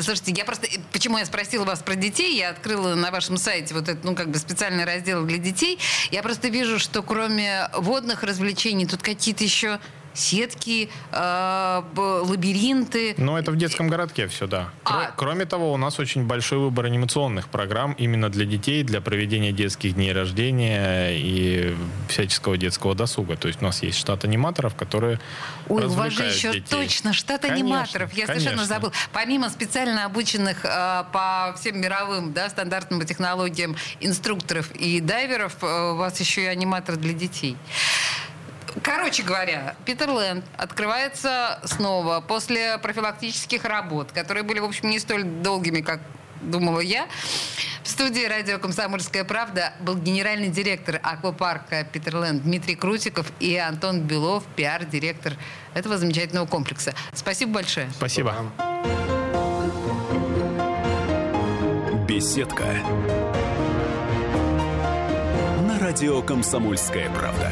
Слушайте, 0.02 0.34
я 0.36 0.46
просто... 0.46 0.68
Почему 0.92 1.18
я 1.18 1.26
спросила 1.26 1.66
вас 1.66 1.80
про 1.80 1.96
детей? 1.96 2.38
Я 2.38 2.50
открыла 2.50 2.96
на 2.96 3.12
вашем 3.12 3.38
сайте 3.38 3.74
вот 3.74 3.90
этот, 3.90 4.04
ну, 4.04 4.16
как 4.16 4.30
бы 4.30 4.38
специальный 4.38 4.86
раздел 4.86 5.26
для 5.26 5.38
детей. 5.38 5.80
Я 6.12 6.24
просто 6.24 6.48
вижу, 6.50 6.80
что 6.80 7.04
кроме 7.04 7.70
водных 7.76 8.24
развлечений 8.24 8.86
тут 8.86 9.02
какие-то 9.02 9.44
еще 9.44 9.80
сетки, 10.14 10.90
э, 11.12 11.82
лабиринты. 11.96 13.16
Но 13.18 13.38
это 13.38 13.52
в 13.52 13.58
детском 13.58 13.88
городке 13.88 14.28
все, 14.28 14.48
да. 14.48 14.70
А... 14.86 15.12
Кроме 15.16 15.46
того, 15.46 15.74
у 15.74 15.78
нас 15.78 16.00
очень 16.00 16.26
большой 16.26 16.60
выбор 16.60 16.86
анимационных 16.86 17.48
программ 17.50 17.94
именно 17.94 18.30
для 18.30 18.46
детей, 18.46 18.84
для 18.84 19.02
проведения 19.02 19.52
детских 19.52 19.96
дней 19.96 20.14
рождения 20.14 21.12
и 21.12 21.76
всяческого 22.10 22.58
детского 22.58 22.96
досуга. 22.96 23.36
То 23.38 23.48
есть 23.48 23.62
у 23.62 23.66
нас 23.66 23.84
есть 23.84 23.98
штат 23.98 24.26
аниматоров, 24.26 24.76
которые 24.76 25.20
Ой, 25.68 25.86
у 25.86 25.90
вас 25.90 26.14
же 26.14 26.24
еще 26.24 26.54
детей. 26.54 26.66
точно 26.70 27.14
штат 27.14 27.42
конечно, 27.42 27.66
аниматоров. 27.66 28.14
Я 28.14 28.26
конечно. 28.26 28.50
совершенно 28.50 28.66
забыл. 28.66 28.92
Помимо 29.14 29.50
специально 29.50 30.06
обученных 30.06 30.66
э, 30.66 31.04
по 31.12 31.56
всем 31.58 31.80
мировым 31.80 32.34
да, 32.34 32.50
стандартным 32.50 33.06
технологиям 33.06 33.76
инструкторов 34.00 34.72
и 34.72 35.00
дайверов, 35.00 35.58
э, 35.62 35.92
у 35.94 35.96
вас 35.96 36.20
еще 36.20 36.44
и 36.44 36.46
аниматор 36.46 36.96
для 36.98 37.14
детей. 37.14 37.58
Короче 38.84 39.24
говоря, 39.24 39.76
Питер 39.86 40.10
Лэнд 40.10 40.46
открывается 40.58 41.60
снова 41.66 42.22
после 42.22 42.78
профилактических 42.78 43.66
работ, 43.66 44.12
которые 44.12 44.44
были, 44.44 44.60
в 44.60 44.66
общем, 44.66 44.90
не 44.90 45.00
столь 45.00 45.24
долгими, 45.24 45.82
как 45.82 46.00
думала 46.42 46.80
я. 46.80 47.08
В 47.84 47.88
студии 47.88 48.26
радио 48.26 48.60
«Комсомольская 48.60 49.24
правда» 49.24 49.74
был 49.80 49.96
генеральный 49.96 50.50
директор 50.50 51.00
аквапарка 51.04 51.84
«Питерленд» 51.84 52.44
Дмитрий 52.44 52.76
Крутиков 52.76 53.32
и 53.40 53.56
Антон 53.58 54.02
Белов, 54.02 54.44
пиар-директор 54.56 55.34
этого 55.74 55.98
замечательного 55.98 56.46
комплекса. 56.46 56.94
Спасибо 57.14 57.54
большое. 57.56 57.90
Спасибо. 57.92 58.36
Беседка. 62.08 62.66
На 65.68 65.80
радио 65.80 66.22
«Комсомольская 66.22 67.10
правда». 67.10 67.52